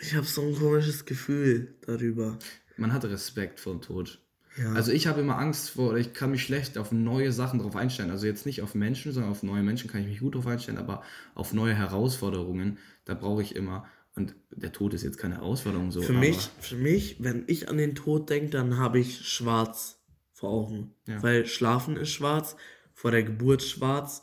[0.00, 2.38] ich habe so ein komisches Gefühl darüber.
[2.76, 4.20] man hat Respekt vor dem Tod.
[4.58, 4.72] Ja.
[4.72, 7.76] Also ich habe immer Angst vor, oder ich kann mich schlecht auf neue Sachen drauf
[7.76, 8.10] einstellen.
[8.10, 10.78] Also jetzt nicht auf Menschen, sondern auf neue Menschen kann ich mich gut drauf einstellen,
[10.78, 11.02] aber
[11.34, 13.86] auf neue Herausforderungen, da brauche ich immer.
[14.14, 16.02] Und der Tod ist jetzt keine Herausforderung so.
[16.02, 20.00] für mich, für mich, wenn ich an den Tod denke, dann habe ich schwarz
[20.32, 20.94] vor Augen.
[21.06, 21.22] Ja.
[21.22, 22.56] Weil Schlafen ist schwarz,
[22.94, 24.22] vor der Geburt schwarz.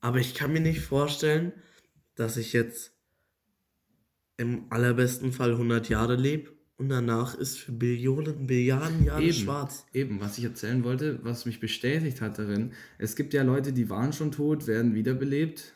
[0.00, 1.52] Aber ich kann mir nicht vorstellen,
[2.14, 2.92] dass ich jetzt
[4.36, 9.32] im allerbesten Fall 100 Jahre lebe und danach ist für Billionen, Billiarden Jahre Eben.
[9.32, 9.84] schwarz.
[9.92, 13.90] Eben, was ich erzählen wollte, was mich bestätigt hat darin, es gibt ja Leute, die
[13.90, 15.74] waren schon tot, werden wiederbelebt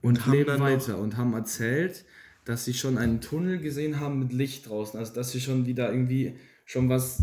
[0.00, 2.06] und, Und leben weiter und haben erzählt,
[2.46, 4.98] dass sie schon einen Tunnel gesehen haben mit Licht draußen.
[4.98, 7.22] Also dass sie schon wieder irgendwie schon was,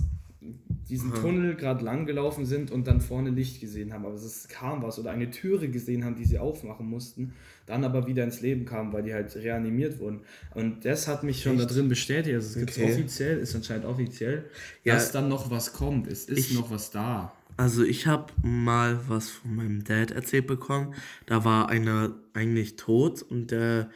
[0.90, 1.14] diesen.
[1.14, 4.06] Tunnel gerade lang gelaufen sind und dann vorne Licht gesehen haben.
[4.06, 7.34] Aber es kam was oder eine Türe gesehen haben, die sie aufmachen mussten,
[7.66, 10.22] dann aber wieder ins Leben kamen, weil die halt reanimiert wurden.
[10.56, 11.70] Und das hat mich schon Echt?
[11.70, 12.36] da drin bestätigt.
[12.36, 12.92] Also es gibt Okay.
[12.94, 14.46] offiziell, ist anscheinend offiziell,
[14.84, 14.96] Ja.
[14.96, 16.08] dass dann noch was kommt.
[16.08, 17.34] Es ist Ich- noch was da.
[17.58, 20.94] Also ich habe mal was von meinem Dad erzählt bekommen.
[21.26, 23.90] Da war einer eigentlich tot und der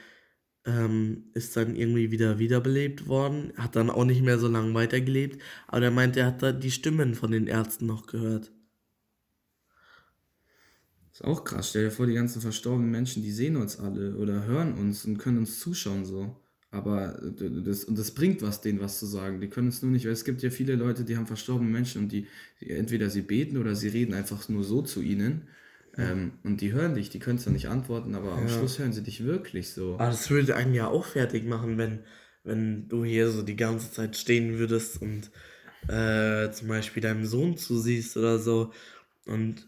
[0.66, 3.54] ähm, ist dann irgendwie wieder wiederbelebt worden.
[3.58, 5.42] Hat dann auch nicht mehr so lange weitergelebt.
[5.68, 8.52] Aber der meinte, er hat da die Stimmen von den Ärzten noch gehört.
[11.12, 11.70] Ist auch krass.
[11.70, 15.18] Stell dir vor, die ganzen verstorbenen Menschen, die sehen uns alle oder hören uns und
[15.20, 16.36] können uns zuschauen so.
[16.72, 19.40] Aber das, und das bringt was, denen was zu sagen.
[19.40, 22.02] Die können es nur nicht, weil es gibt ja viele Leute, die haben verstorbene Menschen
[22.04, 22.28] und die
[22.60, 25.48] entweder sie beten oder sie reden einfach nur so zu ihnen.
[25.98, 28.50] Ähm, und die hören dich, die können es dann nicht antworten, aber am Ja.
[28.50, 29.96] Schluss hören sie dich wirklich so.
[29.96, 32.00] Aber das würde einen ja auch fertig machen, wenn,
[32.44, 35.30] wenn du hier so die ganze Zeit stehen würdest und
[35.88, 38.72] äh, zum Beispiel deinem Sohn zusiehst oder so
[39.26, 39.68] und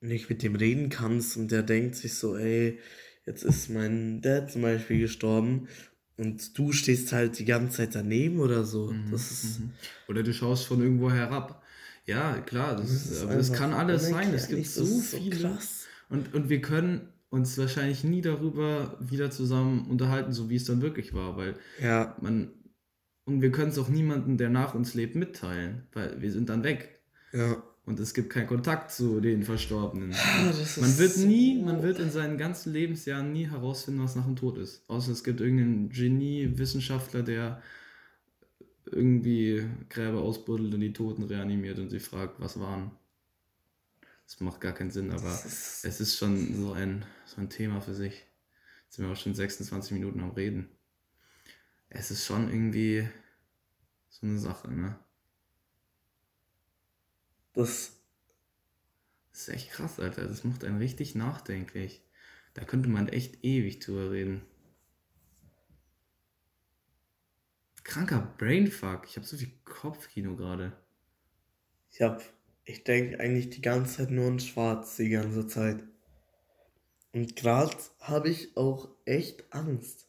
[0.00, 2.78] nicht mit dem reden kannst und der denkt sich so, ey,
[3.26, 5.68] jetzt ist mein Dad zum Beispiel gestorben
[6.16, 8.94] und du stehst halt die ganze Zeit daneben oder so.
[9.10, 9.60] Das ist.
[9.60, 9.70] Mhm.
[10.06, 11.63] Oder du schaust von irgendwo herab.
[12.06, 14.32] Ja, klar, das, das ist aber das kann alles sein.
[14.34, 15.36] Es gibt so viele.
[15.36, 15.86] krass.
[16.10, 20.82] Und, und wir können uns wahrscheinlich nie darüber wieder zusammen unterhalten, so wie es dann
[20.82, 22.50] wirklich war, weil Ja, man.
[23.26, 26.62] Und wir können es auch niemandem, der nach uns lebt, mitteilen, weil wir sind dann
[26.62, 27.00] weg.
[27.32, 27.62] ja.
[27.86, 30.10] Und es gibt keinen Kontakt zu den Verstorbenen.
[30.14, 34.16] Ah, das Man wird nie, so- man wird in seinen ganzen Lebensjahren nie herausfinden, was
[34.16, 34.88] nach dem Tod ist.
[34.88, 37.60] Außer es gibt irgendeinen Genie-Wissenschaftler, der
[38.86, 42.92] irgendwie Gräber ausbuddelt und die Toten reanimiert und sie fragt, was waren.
[44.26, 47.80] Das macht gar keinen Sinn, aber ist- es ist schon so ein, so ein Thema
[47.80, 48.24] für sich.
[48.84, 50.70] Jetzt sind wir auch schon 26 Minuten am Reden.
[51.88, 53.08] Es ist schon irgendwie
[54.08, 54.98] so eine Sache, ne?
[57.54, 57.92] Das,
[59.32, 60.26] Das ist echt krass, Alter.
[60.26, 62.00] Das macht einen richtig nachdenklich.
[62.54, 64.40] Da könnte man echt ewig drüber reden.
[67.84, 69.04] Kranker Brainfuck.
[69.06, 70.72] Ich habe so viel Kopfkino gerade.
[71.90, 72.22] ich hab,
[72.64, 75.82] ich denke eigentlich die ganze Zeit nur in Schwarz die ganze Zeit.
[77.12, 80.08] Und gerade habe ich auch echt Angst.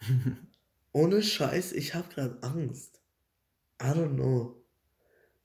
[0.92, 3.00] Ohne Scheiß, ich habe gerade Angst.
[3.80, 4.60] I don't know.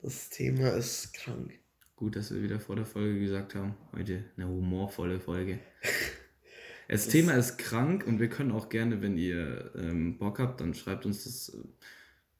[0.02, 1.60] Das Thema ist krank.
[1.96, 5.60] Gut, dass wir wieder vor der Folge gesagt haben, heute eine humorvolle Folge.
[6.88, 10.74] Das Thema ist krank und wir können auch gerne, wenn ihr ähm, Bock habt, dann
[10.74, 11.50] schreibt uns das.
[11.50, 11.68] äh,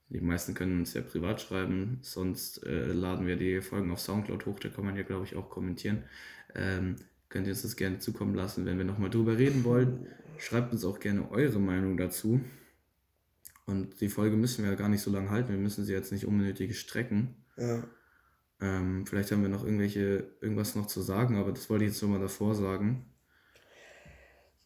[0.10, 4.46] Die meisten können uns ja privat schreiben, sonst äh, laden wir die Folgen auf Soundcloud
[4.46, 6.04] hoch, da kann man ja, glaube ich, auch kommentieren.
[6.56, 6.98] Ähm,
[7.30, 10.08] könnt ihr uns das gerne zukommen lassen, wenn wir nochmal drüber reden wollen.
[10.38, 12.42] Schreibt uns auch gerne eure Meinung dazu.
[13.66, 16.12] Und die Folge müssen wir ja gar nicht so lange halten, wir müssen sie jetzt
[16.12, 17.46] nicht unnötig strecken.
[17.58, 17.84] Ja.
[18.62, 22.00] Ähm, vielleicht haben wir noch irgendwelche, irgendwas noch zu sagen, aber das wollte ich jetzt
[22.00, 23.15] schon mal davor sagen.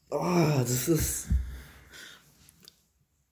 [0.10, 1.28] Oh, das ist.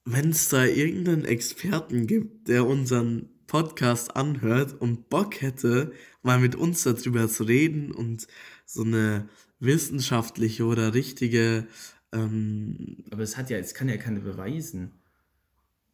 [0.06, 6.56] Wenn es da irgendeinen Experten gibt, der unseren Podcast anhört und Bock hätte, mal mit
[6.56, 8.28] uns darüber zu reden und
[8.66, 9.28] so eine
[9.60, 11.68] wissenschaftliche oder richtige.
[12.14, 14.92] Ähm, Aber es hat ja, es kann ja keine beweisen.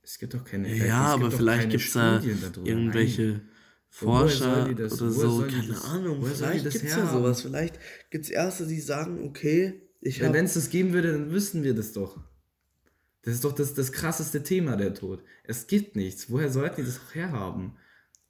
[0.03, 0.75] Es gibt doch keine.
[0.75, 2.67] ja, aber gibt vielleicht gibt es da darüber.
[2.67, 3.41] irgendwelche Nein.
[3.89, 6.23] Forscher das- oder so, keine das- Ahnung.
[6.25, 7.41] Vielleicht gibt es ja sowas.
[7.43, 11.73] Vielleicht gibt es Erste, die sagen, okay, Wenn es das geben würde, dann wüssten wir
[11.73, 12.19] das doch.
[13.21, 15.23] Das ist doch das, das krasseste Thema, der Tod.
[15.43, 16.29] Es gibt nichts.
[16.29, 17.77] Woher sollten die das auch herhaben?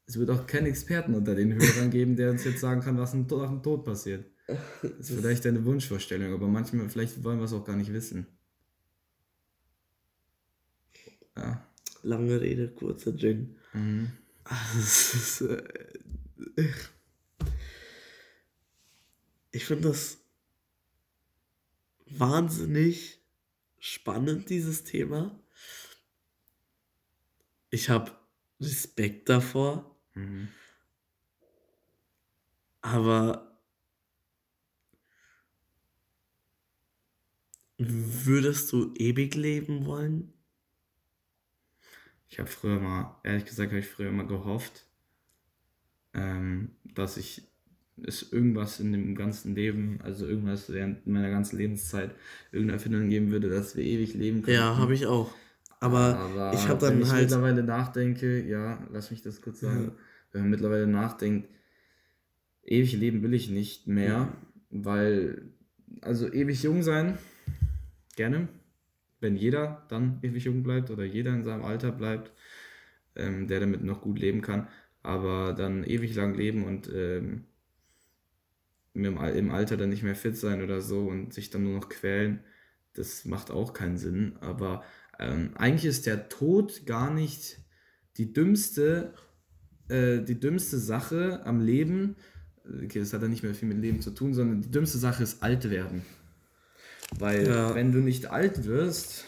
[0.05, 3.13] Es wird auch keinen Experten unter den Hörern geben, der uns jetzt sagen kann, was
[3.13, 4.25] nach dem Tod passiert.
[4.47, 8.27] Das ist vielleicht eine Wunschvorstellung, aber manchmal, vielleicht wollen wir es auch gar nicht wissen.
[11.35, 11.65] Ja.
[12.03, 13.55] Lange Rede, kurzer Gin.
[13.73, 14.11] Mhm.
[14.43, 15.63] Das ist, äh,
[19.51, 20.22] ich finde das
[22.19, 23.19] wahnsinnig
[23.79, 25.39] spannend, dieses Thema.
[27.71, 28.11] Ich habe
[28.61, 30.47] Respekt davor, Mhm.
[32.83, 33.53] aber
[37.77, 40.33] würdest du ewig leben wollen?
[42.27, 44.87] Ich habe früher mal, ehrlich gesagt, habe ich früher immer gehofft,
[46.13, 47.52] ähm, dass ich
[48.07, 52.11] es irgendwas in dem ganzen Leben, also irgendwas während meiner ganzen Lebenszeit,
[52.51, 54.57] irgendeine Erfindung geben würde, dass wir ewig leben können.
[54.57, 55.33] Ja, habe ich auch.
[55.79, 57.23] Aber, ich habe wenn dann ich halt.
[57.23, 59.91] mittlerweile nachdenke, ja, lass mich das kurz sagen,
[60.31, 61.49] wenn man mittlerweile nachdenkt,
[62.63, 64.29] ewig leben will ich nicht mehr,
[64.69, 65.41] weil,
[66.01, 67.17] also ewig jung sein,
[68.15, 68.47] gerne,
[69.19, 72.31] wenn jeder dann ewig jung bleibt oder jeder in seinem Alter bleibt,
[73.15, 74.67] ähm, der damit noch gut leben kann,
[75.01, 77.43] aber dann ewig lang leben und ähm,
[78.93, 81.79] im, Al- im Alter dann nicht mehr fit sein oder so und sich dann nur
[81.79, 82.43] noch quälen,
[82.93, 84.37] das macht auch keinen Sinn.
[84.39, 84.83] Aber
[85.19, 87.59] ähm, eigentlich ist der Tod gar nicht
[88.17, 89.13] die dümmste,
[89.89, 92.15] äh, die dümmste Sache am Leben.
[92.65, 95.23] Okay, das hat ja nicht mehr viel mit Leben zu tun, sondern die dümmste Sache
[95.23, 96.03] ist alt werden.
[97.17, 97.75] Weil Ja.
[97.75, 99.25] wenn du nicht alt wirst,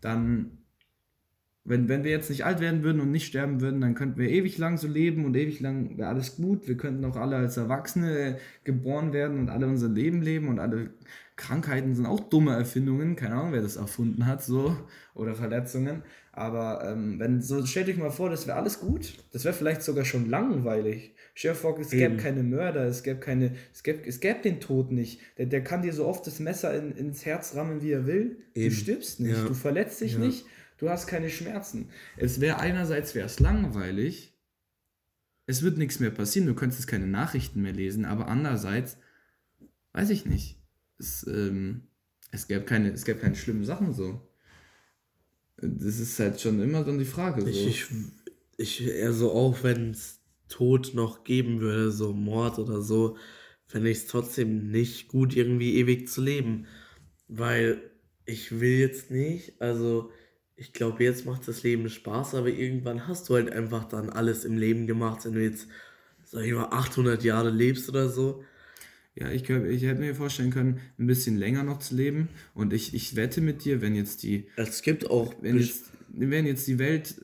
[0.00, 0.58] dann
[1.64, 4.28] wenn, wenn wir jetzt nicht alt werden würden und nicht sterben würden, dann könnten wir
[4.28, 6.66] ewig lang so leben und ewig lang wäre alles gut.
[6.66, 10.90] Wir könnten auch alle als Erwachsene geboren werden und alle unser Leben leben und alle
[11.36, 13.14] Krankheiten sind auch dumme Erfindungen.
[13.14, 14.76] Keine Ahnung, wer das erfunden hat, so.
[15.14, 16.02] Oder Verletzungen.
[16.32, 19.14] Aber ähm, wenn, so stellt euch mal vor, das wäre alles gut.
[19.32, 21.14] Das wäre vielleicht sogar schon langweilig.
[21.34, 24.60] Stell dir vor, es gäbe keine Mörder, es gäbe keine, es gäbe, es gäbe den
[24.60, 25.20] Tod nicht.
[25.38, 28.38] Der, der kann dir so oft das Messer in, ins Herz rammen, wie er will.
[28.54, 28.68] Eben.
[28.68, 29.44] Du stirbst nicht, ja.
[29.44, 30.18] du verletzt dich ja.
[30.18, 30.44] nicht
[30.82, 31.90] Du hast keine Schmerzen.
[32.16, 34.36] Es wäre einerseits wäre es langweilig.
[35.46, 36.48] Es wird nichts mehr passieren.
[36.48, 38.04] Du könntest keine Nachrichten mehr lesen.
[38.04, 38.96] Aber andererseits,
[39.92, 40.60] weiß ich nicht.
[40.98, 41.82] Es, ähm,
[42.32, 44.28] es gäbe keine, es gäbe keine schlimmen Sachen so.
[45.58, 47.42] Das ist halt schon immer dann die Frage.
[47.42, 47.46] So.
[47.46, 47.86] Ich, ich,
[48.56, 50.18] ich eher so auch, wenn es
[50.48, 53.16] Tod noch geben würde, so Mord oder so,
[53.68, 56.66] fände ich es trotzdem nicht gut, irgendwie ewig zu leben.
[57.28, 57.80] Weil
[58.24, 60.10] ich will jetzt nicht, also
[60.62, 64.44] ich glaube, jetzt macht das Leben Spaß, aber irgendwann hast du halt einfach dann alles
[64.44, 65.66] im Leben gemacht, wenn du jetzt,
[66.24, 68.44] sag ich mal, 800 Jahre lebst oder so.
[69.16, 72.28] Ja, ich, ich hätte mir vorstellen können, ein bisschen länger noch zu leben.
[72.54, 74.46] Und ich, ich wette mit dir, wenn jetzt die.
[74.54, 75.34] Es gibt auch.
[75.42, 77.20] Wenn jetzt, wenn jetzt die Welt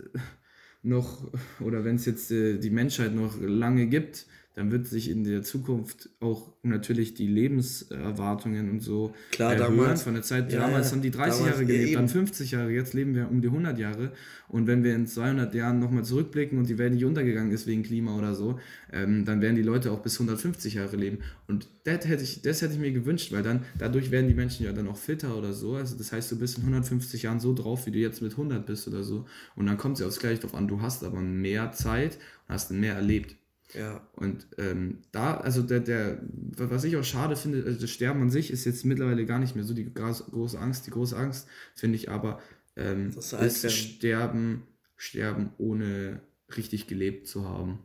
[0.83, 4.27] noch, oder wenn es jetzt äh, die Menschheit noch lange gibt,
[4.59, 9.77] dann wird sich in der Zukunft auch natürlich die Lebenserwartungen und so Klar, erhöhen.
[9.77, 12.93] damals, von der Zeit, ja, damals haben die 30 Jahre gelebt, dann 50 Jahre, jetzt
[12.93, 14.11] leben wir um die 100 Jahre.
[14.49, 17.85] Und wenn wir in 200 Jahren nochmal zurückblicken und die Welt nicht untergegangen ist wegen
[17.85, 18.59] Klima oder so,
[18.93, 21.19] ähm, dann werden die Leute auch bis 150 Jahre leben.
[21.47, 24.67] Und das hätte, ich, das hätte ich mir gewünscht, weil dann, dadurch werden die Menschen
[24.67, 27.55] ja dann auch fitter oder so, also das heißt, du bist in 150 Jahren so
[27.55, 29.25] drauf, wie du jetzt mit 100 bist oder so.
[29.55, 32.17] Und dann kommt es ja aufs Gleiche drauf an, du hast aber mehr Zeit
[32.49, 33.37] und hast mehr erlebt.
[33.75, 34.07] Ja.
[34.15, 38.31] Und ähm, da, also der, der, was ich auch schade finde, also das Sterben an
[38.31, 40.87] sich ist jetzt mittlerweile gar nicht mehr so die große Angst.
[40.87, 42.41] Die große Angst finde ich aber,
[42.77, 44.63] ähm, das heißt ist Sterben,
[44.97, 46.23] Sterben ohne
[46.57, 47.81] richtig gelebt zu haben.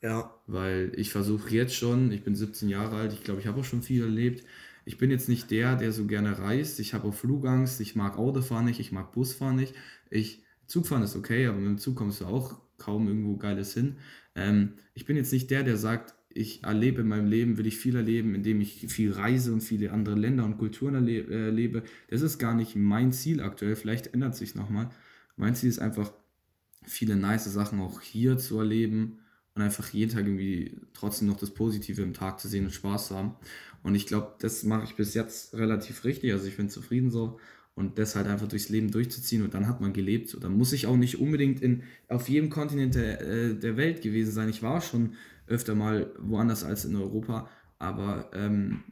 [0.00, 0.34] Ja.
[0.46, 3.64] Weil ich versuche jetzt schon, ich bin 17 Jahre alt, ich glaube, ich habe auch
[3.64, 4.44] schon viel erlebt.
[4.84, 6.80] Ich bin jetzt nicht der, der so gerne reist.
[6.80, 9.74] Ich habe auch Flugangst, ich mag Autofahren nicht, ich mag Busfahren nicht.
[10.10, 13.96] Ich, Zugfahren ist okay, aber mit dem Zug kommst du auch kaum irgendwo Geiles hin.
[14.34, 17.78] Ähm, ich bin jetzt nicht der, der sagt, ich erlebe in meinem Leben, will ich
[17.78, 21.78] viel erleben, indem ich viel reise und viele andere Länder und Kulturen erlebe.
[21.78, 24.90] Äh, das ist gar nicht mein Ziel aktuell, vielleicht ändert sich nochmal.
[25.36, 26.12] Mein Ziel ist einfach,
[26.84, 29.18] viele nice Sachen auch hier zu erleben
[29.54, 33.08] und einfach jeden Tag irgendwie trotzdem noch das Positive im Tag zu sehen und Spaß
[33.08, 33.34] zu haben.
[33.82, 36.32] Und ich glaube, das mache ich bis jetzt relativ richtig.
[36.32, 37.38] Also ich bin zufrieden so
[37.78, 40.36] und das halt einfach durchs Leben durchzuziehen und dann hat man gelebt.
[40.40, 44.32] Dann muss ich auch nicht unbedingt in, auf jedem Kontinent der, äh, der Welt gewesen
[44.32, 44.48] sein.
[44.48, 45.14] Ich war schon
[45.46, 48.82] öfter mal woanders als in Europa, aber ähm,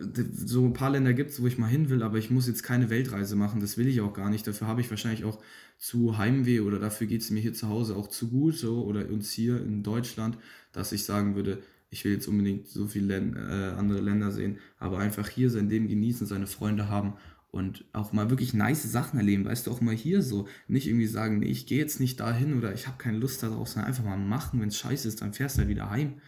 [0.00, 2.64] so ein paar Länder gibt es, wo ich mal hin will, aber ich muss jetzt
[2.64, 4.46] keine Weltreise machen, das will ich auch gar nicht.
[4.48, 5.40] Dafür habe ich wahrscheinlich auch
[5.78, 9.08] zu Heimweh oder dafür geht es mir hier zu Hause auch zu gut, so oder
[9.08, 10.38] uns hier in Deutschland,
[10.72, 14.98] dass ich sagen würde, ich will jetzt unbedingt so viele äh, andere Länder sehen, aber
[14.98, 17.14] einfach hier sein Leben genießen, seine Freunde haben
[17.50, 21.06] und auch mal wirklich nice Sachen erleben, weißt du, auch mal hier so, nicht irgendwie
[21.06, 24.04] sagen, nee, ich gehe jetzt nicht dahin oder ich habe keine Lust darauf, sondern einfach
[24.04, 26.20] mal machen, wenn es scheiße ist, dann fährst du halt wieder heim.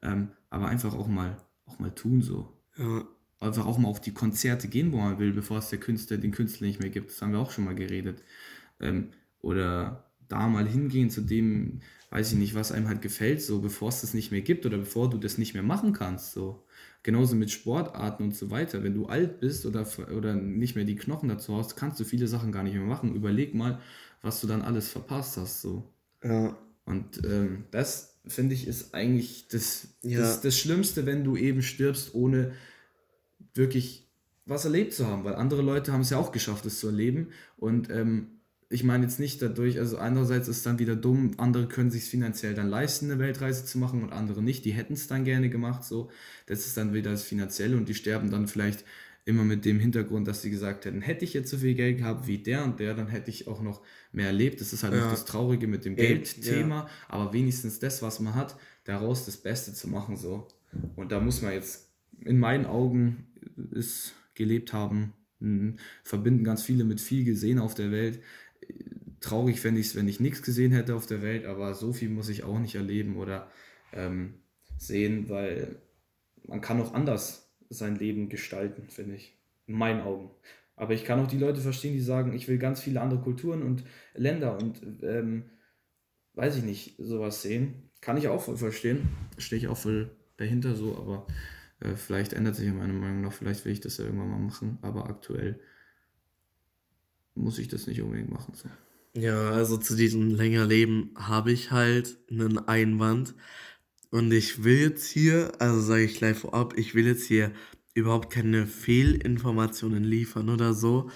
[0.00, 2.56] Ähm, aber einfach auch mal, auch mal tun so.
[2.76, 3.04] Ja.
[3.40, 6.30] Einfach auch mal auf die Konzerte gehen, wo man will, bevor es der Künstler, den
[6.30, 7.10] Künstler nicht mehr gibt.
[7.10, 8.22] Das haben wir auch schon mal geredet.
[8.80, 11.80] Ähm, oder da mal hingehen zu dem,
[12.10, 14.78] weiß ich nicht, was einem halt gefällt, so bevor es das nicht mehr gibt oder
[14.78, 16.32] bevor du das nicht mehr machen kannst.
[16.32, 16.64] So.
[17.02, 18.84] Genauso mit Sportarten und so weiter.
[18.84, 19.86] Wenn du alt bist oder,
[20.16, 23.14] oder nicht mehr die Knochen dazu hast, kannst du viele Sachen gar nicht mehr machen.
[23.14, 23.80] Überleg mal,
[24.20, 25.62] was du dann alles verpasst hast.
[25.62, 25.90] So.
[26.22, 26.56] Ja.
[26.84, 30.20] Und ähm, das, finde ich, ist eigentlich das, ja.
[30.20, 32.52] das, das Schlimmste, wenn du eben stirbst, ohne
[33.54, 34.08] wirklich
[34.46, 35.24] was erlebt zu haben.
[35.24, 37.28] Weil andere Leute haben es ja auch geschafft, es zu erleben.
[37.56, 38.31] Und ähm,
[38.72, 42.04] ich meine jetzt nicht dadurch, also einerseits ist es dann wieder dumm, andere können sich
[42.04, 45.50] finanziell dann leisten, eine Weltreise zu machen und andere nicht, die hätten es dann gerne
[45.50, 46.10] gemacht, so.
[46.46, 48.84] Das ist dann wieder das Finanzielle und die sterben dann vielleicht
[49.24, 52.26] immer mit dem Hintergrund, dass sie gesagt hätten, hätte ich jetzt so viel Geld gehabt
[52.26, 54.60] wie der und der, dann hätte ich auch noch mehr erlebt.
[54.60, 55.06] Das ist halt ja.
[55.06, 56.88] auch das Traurige mit dem Geldthema, ja.
[57.08, 60.48] aber wenigstens das, was man hat, daraus das Beste zu machen, so.
[60.96, 61.88] Und da muss man jetzt
[62.20, 63.26] in meinen Augen
[63.70, 65.12] ist gelebt haben,
[66.02, 68.20] verbinden ganz viele mit viel gesehen auf der Welt
[69.22, 72.10] traurig fände ich es, wenn ich nichts gesehen hätte auf der Welt, aber so viel
[72.10, 73.50] muss ich auch nicht erleben oder
[73.92, 74.34] ähm,
[74.78, 75.76] sehen, weil
[76.46, 79.38] man kann auch anders sein Leben gestalten, finde ich.
[79.66, 80.30] In meinen Augen.
[80.76, 83.62] Aber ich kann auch die Leute verstehen, die sagen, ich will ganz viele andere Kulturen
[83.62, 85.44] und Länder und ähm,
[86.34, 87.90] weiß ich nicht, sowas sehen.
[88.00, 89.08] Kann ich auch voll verstehen.
[89.38, 91.26] Stehe ich auch voll dahinter so, aber
[91.80, 94.78] äh, vielleicht ändert sich meine Meinung noch, vielleicht will ich das ja irgendwann mal machen,
[94.82, 95.60] aber aktuell
[97.34, 98.54] muss ich das nicht unbedingt machen.
[98.54, 98.68] So.
[99.14, 103.34] Ja, also zu diesem länger Leben habe ich halt einen Einwand.
[104.10, 107.52] Und ich will jetzt hier, also sage ich gleich vorab, ich will jetzt hier
[107.94, 111.10] überhaupt keine Fehlinformationen liefern oder so.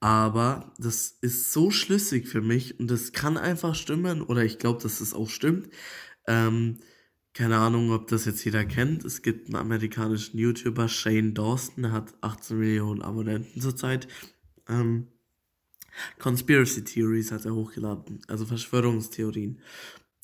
[0.00, 4.82] Aber das ist so schlüssig für mich und das kann einfach stimmen oder ich glaube,
[4.82, 5.68] dass es auch stimmt.
[6.26, 6.78] Ähm,
[7.34, 9.04] keine Ahnung, ob das jetzt jeder kennt.
[9.04, 14.08] Es gibt einen amerikanischen YouTuber, Shane Dawson, der hat 18 Millionen Abonnenten zurzeit.
[14.68, 15.08] Ähm,
[16.18, 19.60] Conspiracy Theories hat er hochgeladen, also Verschwörungstheorien.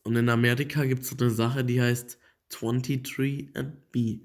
[0.04, 2.18] Und in Amerika gibt es so eine Sache, die heißt
[2.50, 4.20] 23 and Me.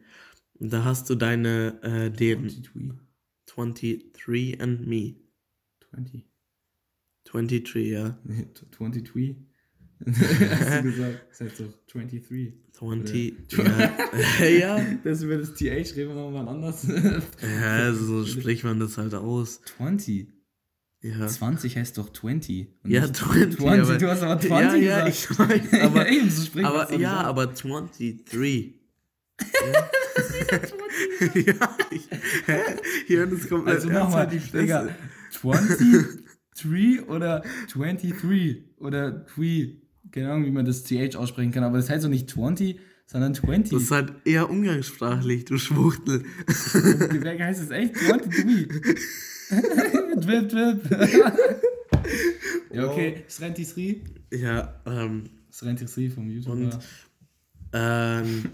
[0.60, 3.02] Und da hast du deine äh, den 23.
[3.48, 5.16] 23 and Me.
[5.90, 6.26] 20.
[7.26, 8.20] 23, ja.
[8.78, 9.36] 23?
[10.06, 11.26] Hast du gesagt?
[11.30, 12.54] Das heißt doch 23.
[12.74, 14.48] 20, ja.
[14.48, 14.86] ja.
[15.04, 16.88] Das über das TH reden wir nochmal anders.
[16.88, 19.62] Ja, also so spricht man das halt aus.
[19.78, 20.28] 20.
[21.04, 21.28] Ja.
[21.28, 22.68] 20 heißt doch 20.
[22.84, 23.60] und Ja, nicht 20.
[23.60, 24.50] 20, aber, du hast aber 20
[24.84, 25.32] ja, ja, gesagt.
[25.32, 28.20] ich weiß, aber, ja, eben, so aber ja, aber 23.
[28.32, 28.40] Ja,
[31.34, 32.08] ja ich,
[32.46, 32.60] hä?
[33.08, 34.28] Hier, das kommt Also nochmal.
[34.28, 34.90] Digga,
[35.42, 37.44] 23 oder
[37.74, 38.14] 23
[38.78, 39.78] oder 3,
[40.12, 43.34] keine Ahnung, wie man das TH aussprechen kann, aber das heißt doch nicht 20, sondern
[43.34, 43.74] 20.
[43.74, 46.24] Das ist halt eher umgangssprachlich, du Schwuchtel.
[46.46, 47.96] Wie heißt es echt?
[47.96, 48.68] 23.
[49.52, 50.82] Drip, drip.
[52.74, 54.04] ja, okay, es rennt die Sri.
[54.32, 56.54] Ja, ähm, Es rennt die Sri vom YouTuber.
[56.54, 56.80] Und-
[57.74, 58.46] ähm,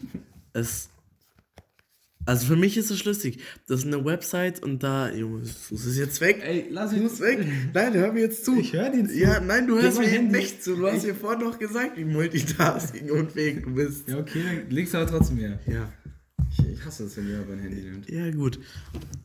[0.54, 0.90] es.
[2.26, 3.40] Also für mich ist es schlüssig.
[3.68, 5.10] Das ist eine Website und da.
[5.14, 6.42] Junge, das ist jetzt weg.
[6.44, 7.40] Ey, lass Du musst weg.
[7.74, 8.60] Nein, hör mir jetzt zu.
[8.60, 9.18] Ich hör dir zu.
[9.18, 10.36] Ja, nein, du hörst mir Handy.
[10.38, 10.76] nicht zu.
[10.76, 14.10] Du hast mir vorhin noch gesagt, wie multitasking unfähig du bist.
[14.10, 15.58] Ja, okay, dann legst du aber trotzdem her.
[15.68, 15.90] Ja.
[16.52, 18.10] Ich, ich hasse das, wenn jemand mein Handy nimmt.
[18.10, 18.60] Ja, gut.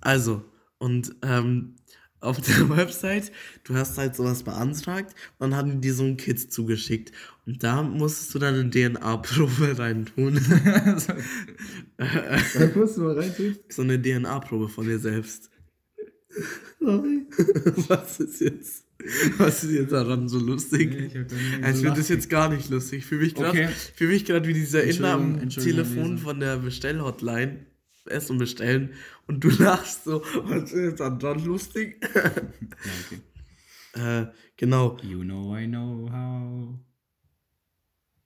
[0.01, 0.45] Also,
[0.83, 1.77] und ähm,
[2.21, 3.31] auf der Website,
[3.65, 7.13] du hast halt sowas beantragt, dann haben die dir so ein Kit zugeschickt.
[7.47, 10.41] Und da musstest du dann eine DNA-Probe reintun.
[11.97, 13.33] Da musst du mal rein.
[13.69, 15.51] so eine DNA-Probe von dir selbst.
[16.81, 17.27] Sorry.
[17.89, 18.85] Was ist jetzt?
[19.39, 20.91] Was ist jetzt daran so lustig?
[20.91, 23.05] Nee, ich hab Also so finde das jetzt gar nicht lustig.
[23.05, 23.69] Fühle mich gerade Okay.
[24.09, 27.67] mich wie dieser Inder am Telefon von der Bestellhotline.
[28.07, 28.91] Essen bestellen
[29.27, 30.23] und du lachst so.
[30.45, 32.01] Was ist jetzt daran lustig?
[32.85, 33.21] Ja, okay.
[34.25, 34.97] äh, genau.
[35.03, 36.75] You know I know how.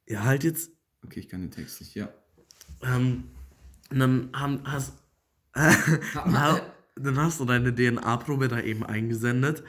[0.08, 0.70] Ja, halt jetzt.
[1.04, 2.08] Okay, ich kann den Text nicht, ja.
[2.82, 3.24] Ähm,
[3.90, 4.94] und dann haben, hast,
[5.54, 6.60] ha-
[6.96, 9.62] dann hast du deine DNA-Probe da eben eingesendet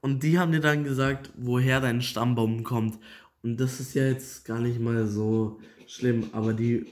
[0.00, 2.98] und die haben dir dann gesagt, woher dein Stammbaum kommt.
[3.42, 6.86] Und das ist ja jetzt gar nicht mal so schlimm, aber die.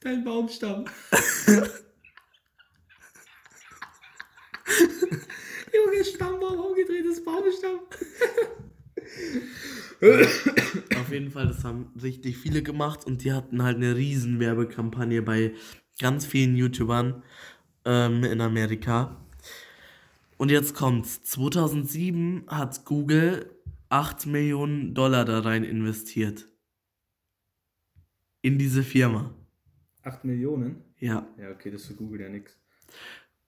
[0.00, 0.86] Dein Baumstamm.
[5.72, 7.80] Junge, Stammbaum, umgedrehtes Baumstamm.
[11.00, 15.22] Auf jeden Fall, das haben richtig viele gemacht und die hatten halt eine riesen Werbekampagne
[15.22, 15.52] bei
[16.00, 17.22] ganz vielen YouTubern
[17.84, 19.20] ähm, in Amerika.
[20.38, 21.22] Und jetzt kommt's.
[21.22, 23.54] 2007 hat Google
[23.90, 26.46] 8 Millionen Dollar da rein investiert.
[28.40, 29.34] In diese Firma.
[30.02, 30.82] 8 Millionen?
[30.98, 31.28] Ja.
[31.36, 32.56] Ja, okay, das ist für Google ja nix.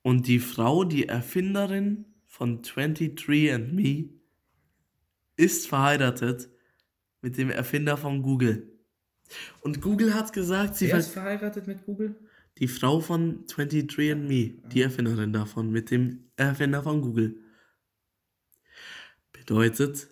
[0.03, 4.11] Und die Frau, die Erfinderin von 23andMe,
[5.37, 6.49] ist verheiratet
[7.21, 8.69] mit dem Erfinder von Google.
[9.61, 12.17] Und Google hat gesagt, sie Wer ist verheiratet mit Google?
[12.59, 17.37] die Frau von 23andMe, die Erfinderin davon, mit dem Erfinder von Google.
[19.33, 20.09] Bedeutet,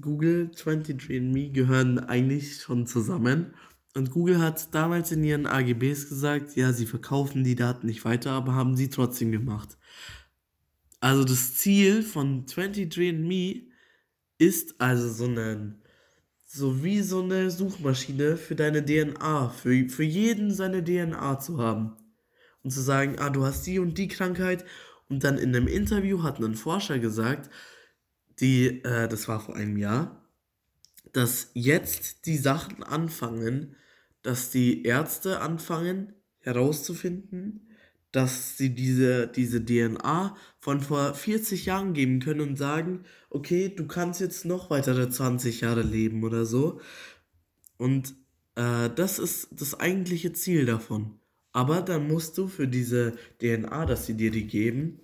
[0.00, 3.54] Google, 23andMe gehören eigentlich schon zusammen.
[3.94, 8.32] Und Google hat damals in ihren AGBs gesagt, ja, sie verkaufen die Daten nicht weiter,
[8.32, 9.76] aber haben sie trotzdem gemacht.
[10.98, 13.62] Also das Ziel von 23andMe
[14.38, 15.76] ist also so eine,
[16.44, 21.96] so wie so eine Suchmaschine für deine DNA, für, für jeden seine DNA zu haben.
[22.62, 24.64] Und zu sagen, ah, du hast die und die Krankheit.
[25.08, 27.50] Und dann in einem Interview hat ein Forscher gesagt,
[28.40, 30.24] die, äh, das war vor einem Jahr,
[31.12, 33.76] dass jetzt die Sachen anfangen,
[34.24, 37.68] dass die Ärzte anfangen herauszufinden,
[38.10, 43.86] dass sie diese, diese DNA von vor 40 Jahren geben können und sagen, okay, du
[43.86, 46.80] kannst jetzt noch weitere 20 Jahre leben oder so.
[47.76, 48.14] Und
[48.54, 51.18] äh, das ist das eigentliche Ziel davon.
[51.52, 55.00] Aber dann musst du für diese DNA, dass sie dir die geben,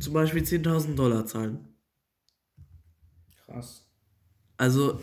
[0.00, 1.68] zum Beispiel 10.000 Dollar zahlen.
[3.44, 3.86] Krass.
[4.56, 5.00] Also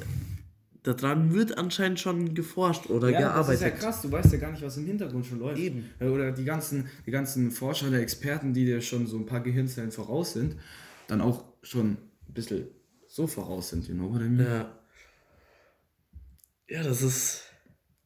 [0.86, 3.62] daran wird anscheinend schon geforscht oder Ja, das ist gearbeitet.
[3.62, 5.60] ja krass, du weißt ja gar nicht, was im Hintergrund schon läuft.
[5.60, 5.90] Eben.
[6.00, 9.42] Äh, Oder die ganzen, die ganzen Forscher oder Experten, die dir schon so ein paar
[9.42, 10.56] Gehirnzellen voraus sind,
[11.08, 11.92] dann auch schon
[12.28, 12.68] ein bisschen
[13.08, 14.46] so voraus sind, you know what I mean?
[14.46, 14.80] Ja.
[16.68, 17.44] Ja, das ist.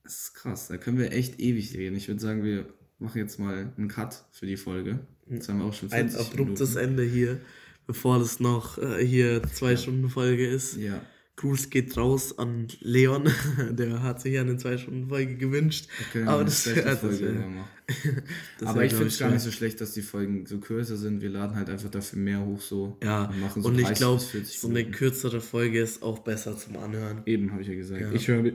[0.04, 0.68] Das ist krass.
[0.68, 1.96] Da können wir echt ewig reden.
[1.96, 2.66] Ich würde sagen, wir
[2.98, 5.00] machen jetzt mal einen Cut für die Folge.
[5.30, 6.90] Jetzt haben wir auch schon Ein abruptes Minuten.
[7.00, 7.40] Ende hier,
[7.86, 10.76] bevor das noch äh, hier zwei Stunden Folge ist.
[10.78, 11.00] Ja.
[11.40, 13.32] Gruß geht raus an Leon,
[13.72, 15.88] der hat sich ja eine zwei Stunden Folge gewünscht.
[16.10, 17.46] Okay, aber das, ja, das Folge
[18.60, 21.22] das aber ich finde es gar nicht so schlecht, dass die Folgen so kürzer sind.
[21.22, 22.98] Wir laden halt einfach dafür mehr hoch so.
[23.02, 26.76] Ja, und, machen so und ich glaube, so eine kürzere Folge ist auch besser zum
[26.76, 27.22] Anhören.
[27.26, 28.02] Eben, habe ich ja gesagt.
[28.02, 28.12] Ja.
[28.12, 28.52] Ich höre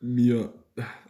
[0.00, 0.52] mir,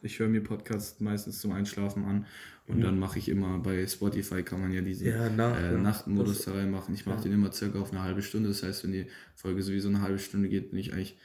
[0.02, 2.26] ich höre mir Podcasts meistens zum Einschlafen an
[2.66, 2.82] und mhm.
[2.82, 6.52] dann mache ich immer bei Spotify kann man ja diese ja, nach, äh, Nachtmodus da
[6.52, 6.94] reinmachen.
[6.94, 7.22] Ich mache ja.
[7.24, 8.48] den immer circa auf eine halbe Stunde.
[8.48, 11.18] Das heißt, wenn die Folge sowieso eine halbe Stunde geht, bin ich eigentlich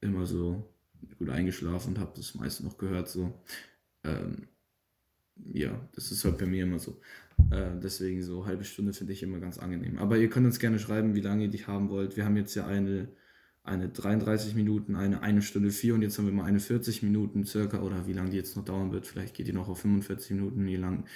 [0.00, 0.74] immer so
[1.18, 3.10] gut eingeschlafen und habe das meiste noch gehört.
[3.10, 3.38] So.
[4.04, 4.48] Ähm,
[5.52, 6.98] ja, das ist halt bei mir immer so.
[7.50, 9.98] Äh, deswegen so eine halbe Stunde finde ich immer ganz angenehm.
[9.98, 12.16] Aber ihr könnt uns gerne schreiben, wie lange ihr dich haben wollt.
[12.16, 13.08] Wir haben jetzt ja eine
[13.64, 17.44] eine 33 Minuten, eine eine Stunde 4 und jetzt haben wir mal eine 40 Minuten
[17.44, 19.06] circa oder wie lange die jetzt noch dauern wird.
[19.06, 21.06] Vielleicht geht die noch auf 45 Minuten, wie lang.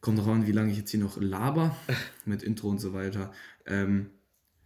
[0.00, 1.76] Kommt noch an, wie lange ich jetzt hier noch laber
[2.24, 3.32] mit Intro und so weiter.
[3.66, 4.06] Ähm,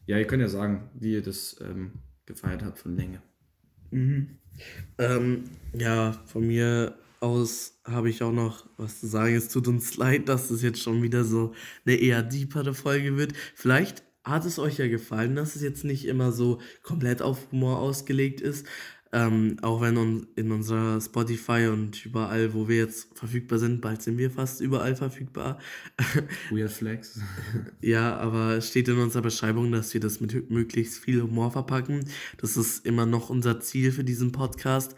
[0.07, 1.95] ja, ihr könnt ja sagen, wie ihr das ähm,
[2.27, 3.21] gefeiert habt von Länge.
[3.91, 4.39] Mhm.
[4.99, 5.45] Ähm,
[5.77, 9.35] ja, von mir aus habe ich auch noch was zu sagen.
[9.35, 13.33] Es tut uns leid, dass es jetzt schon wieder so eine eher deepere Folge wird.
[13.57, 17.79] Vielleicht hat es euch ja gefallen, dass es jetzt nicht immer so komplett auf Humor
[17.79, 18.67] ausgelegt ist.
[19.15, 24.03] Ähm, auch wenn un in unserer Spotify und überall, wo wir jetzt verfügbar sind, bald
[24.03, 25.61] sind wir fast überall verfügbar.
[26.51, 27.21] Weird Flex.
[27.81, 32.07] ja, aber es steht in unserer Beschreibung, dass wir das mit möglichst viel Humor verpacken.
[32.39, 34.97] Das ist immer noch unser Ziel für diesen Podcast.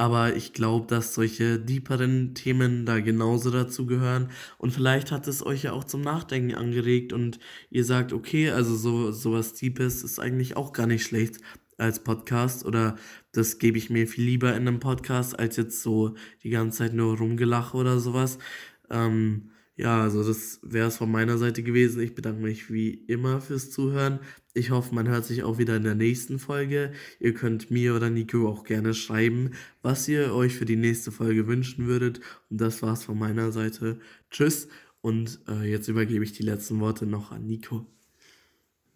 [0.00, 4.30] Aber ich glaube, dass solche deeperen Themen da genauso dazu gehören.
[4.56, 7.38] Und vielleicht hat es euch ja auch zum Nachdenken angeregt und
[7.68, 11.36] ihr sagt, okay, also so sowas Deepes ist eigentlich auch gar nicht schlecht
[11.76, 12.96] als Podcast oder
[13.32, 16.94] das gebe ich mir viel lieber in einem Podcast als jetzt so die ganze Zeit
[16.94, 18.38] nur rumgelache oder sowas.
[18.88, 22.00] Ähm, ja, also das wäre es von meiner Seite gewesen.
[22.02, 24.20] Ich bedanke mich wie immer fürs Zuhören.
[24.52, 26.92] Ich hoffe, man hört sich auch wieder in der nächsten Folge.
[27.20, 31.46] Ihr könnt mir oder Nico auch gerne schreiben, was ihr euch für die nächste Folge
[31.46, 32.20] wünschen würdet.
[32.48, 34.00] Und das war's von meiner Seite.
[34.30, 34.68] Tschüss.
[35.00, 37.86] Und äh, jetzt übergebe ich die letzten Worte noch an Nico.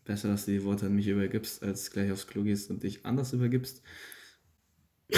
[0.04, 3.06] Besser, dass du die Worte an mich übergibst, als gleich aufs Klo gehst und dich
[3.06, 3.82] anders übergibst.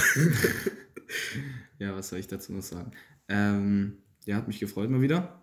[1.79, 2.93] ja, was soll ich dazu noch sagen?
[3.29, 5.43] Ähm, ja, hat mich gefreut mal wieder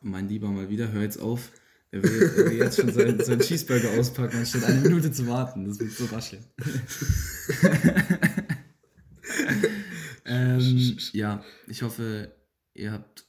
[0.00, 1.52] mein Lieber mal wieder, hör jetzt auf.
[1.90, 5.64] Er will, er will jetzt schon seinen, seinen Cheeseburger auspacken, anstatt eine Minute zu warten.
[5.64, 6.44] Das wird so rascheln.
[10.26, 12.34] ähm, ja, ich hoffe,
[12.74, 13.26] ihr habt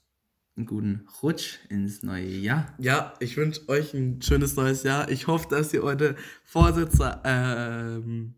[0.57, 2.76] einen guten Rutsch ins neue Jahr.
[2.80, 5.10] Ja, ich wünsche euch ein schönes neues Jahr.
[5.10, 8.34] Ich hoffe, dass ihr eure Vorsätze ähm,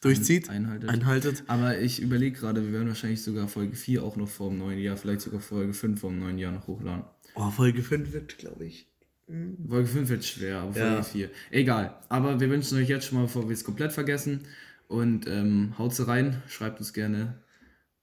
[0.00, 0.90] durchzieht, einhaltet.
[0.90, 1.44] einhaltet.
[1.46, 4.80] Aber ich überlege gerade, wir werden wahrscheinlich sogar Folge 4 auch noch vor dem neuen
[4.80, 7.04] Jahr, vielleicht sogar Folge 5 vor dem neuen Jahr noch hochladen.
[7.34, 8.86] Oh, Folge 5 wird, glaube ich.
[9.26, 9.56] Hm.
[9.68, 11.02] Folge 5 wird schwer, aber Folge ja.
[11.02, 11.30] 4.
[11.50, 11.98] Egal.
[12.08, 14.40] Aber wir wünschen euch jetzt schon mal, bevor wir es komplett vergessen.
[14.88, 17.42] Und ähm, haut rein, schreibt uns gerne.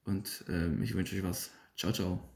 [0.05, 1.51] Und ähm, ich wünsche euch was.
[1.75, 2.28] Ciao, ciao.